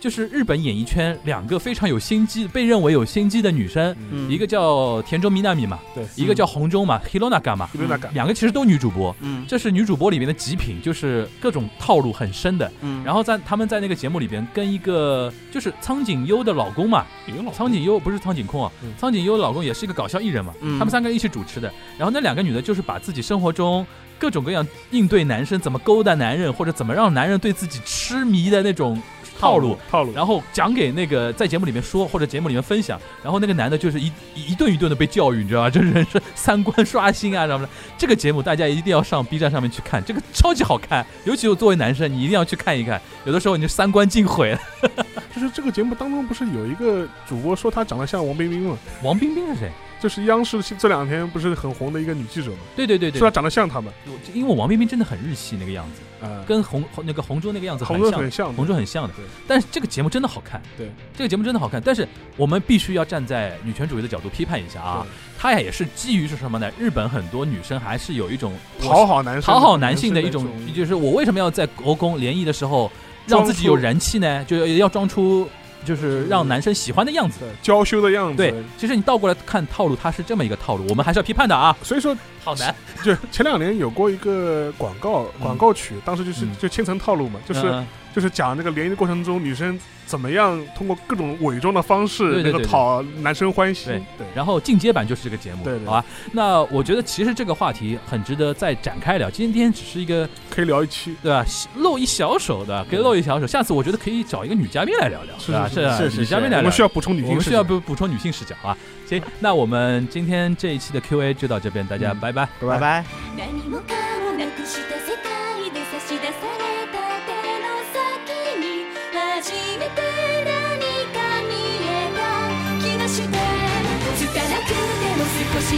[0.03, 9.14] 就是日本演艺圈两个非常有心机、被认为有心机的女生，嗯一个叫田中みなみ嘛，对，一个叫红中嘛，Hironaga 嘛，伊伦纳感，两个其实都女主播。
[9.20, 12.70] 嗯这是女主播里面的极品，就是各种套路很深的。
[12.81, 21.72] 嗯，然后在他们在那个节目里边跟一个就是苍井优的老公嘛，有老苍井优不是苍井空啊嗯，苍井优老公也是一个搞笑艺人嘛，嗯他们三个人一起主持的。
[21.99, 23.85] 然后那两个女的就是把自己生活中
[24.16, 29.01] 各种各样应对男生怎么勾搭男人，或者怎么让男人对自己痴迷的那种
[29.40, 35.70] 套路，套路，然后讲给那个在节目里面说或者节目里面分享，然后那个男的就是一一一顿一顿的被教育，你知道吧？
[35.70, 37.72] 这 人是三观刷新啊什么的。
[37.98, 43.02] 这个节目大家一定要上 B 站上面去看，这个超级好看，尤其我作为男生，你一定要去看一看。
[43.26, 44.60] 有的时候你就三观尽毁了。
[45.36, 48.78] 就是这个节目当中不是有一个主播说他长得像王冰冰吗？
[49.02, 49.72] 王冰冰是谁？
[50.04, 52.58] 就是央视这两天不是很红的一个女记者吗？
[52.76, 53.20] 对对对对。
[53.20, 53.89] 说，她长得像他们
[54.34, 58.04] 因为王冰冰真的很日系那个样子，啊，跟红红那个红中那个样子很像。
[58.04, 59.14] 红中很，像，红中很像的。
[59.14, 59.24] 对。
[59.47, 61.82] 但是这个节目真的好看，对，这个节目真的好看。
[61.82, 65.08] 但是我们必须要站在女权主义的角度批判一下啊，
[65.39, 66.70] 它也是基于是什么呢？
[66.78, 68.51] 日本很多女生还是有一种
[68.82, 72.91] 讨好男生，讨好男性的一种那，就是我为什么要在国公联谊的时候
[73.26, 74.43] 让自己有人气呢？
[74.43, 75.47] 就要装出
[75.86, 77.42] 就是让男生喜欢的样子。
[77.62, 78.38] 娇羞的样子。
[78.38, 81.76] 对，其实你倒过来看套路，它是这么一个套路，我们还是要批判的啊。
[81.84, 82.74] 所以说好难，
[83.04, 93.88] 就前两年有过一个广告广告曲，当时就是嗯就千层套路嘛，就是嗯就是讲这个联谊的过程中，女生怎么样通过各种伪装的方式对对对能够讨男生欢心。
[93.88, 96.05] 对对，然后进阶版就是这个节目，对对好吧？
[96.32, 99.30] 那我觉得其实这个话题很值得再展开聊。
[99.30, 101.16] 今天只是一个可以聊一期。
[101.24, 101.43] 对吧，
[101.78, 103.47] 露一小手的，可以露一小手。
[103.47, 105.68] 下次我觉得可以找一个女嘉宾来聊聊，是对吧？
[105.68, 108.78] 是啊是是女嘉宾来聊我们需要补充女性我们需要补补充女性视角啊。
[109.07, 112.47] 行，那我们今天这一期的 Q&A 就到这边，大家嗯拜拜。
[112.61, 113.03] 拜拜。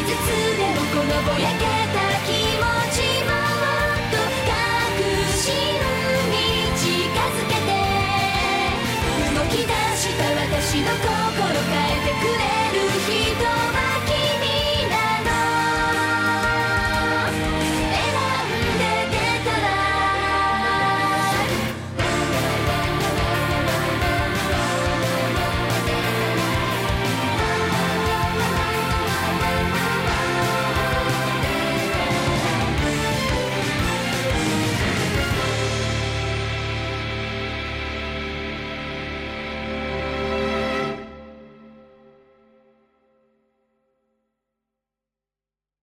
[0.05, 1.84] つでもこのぼやけ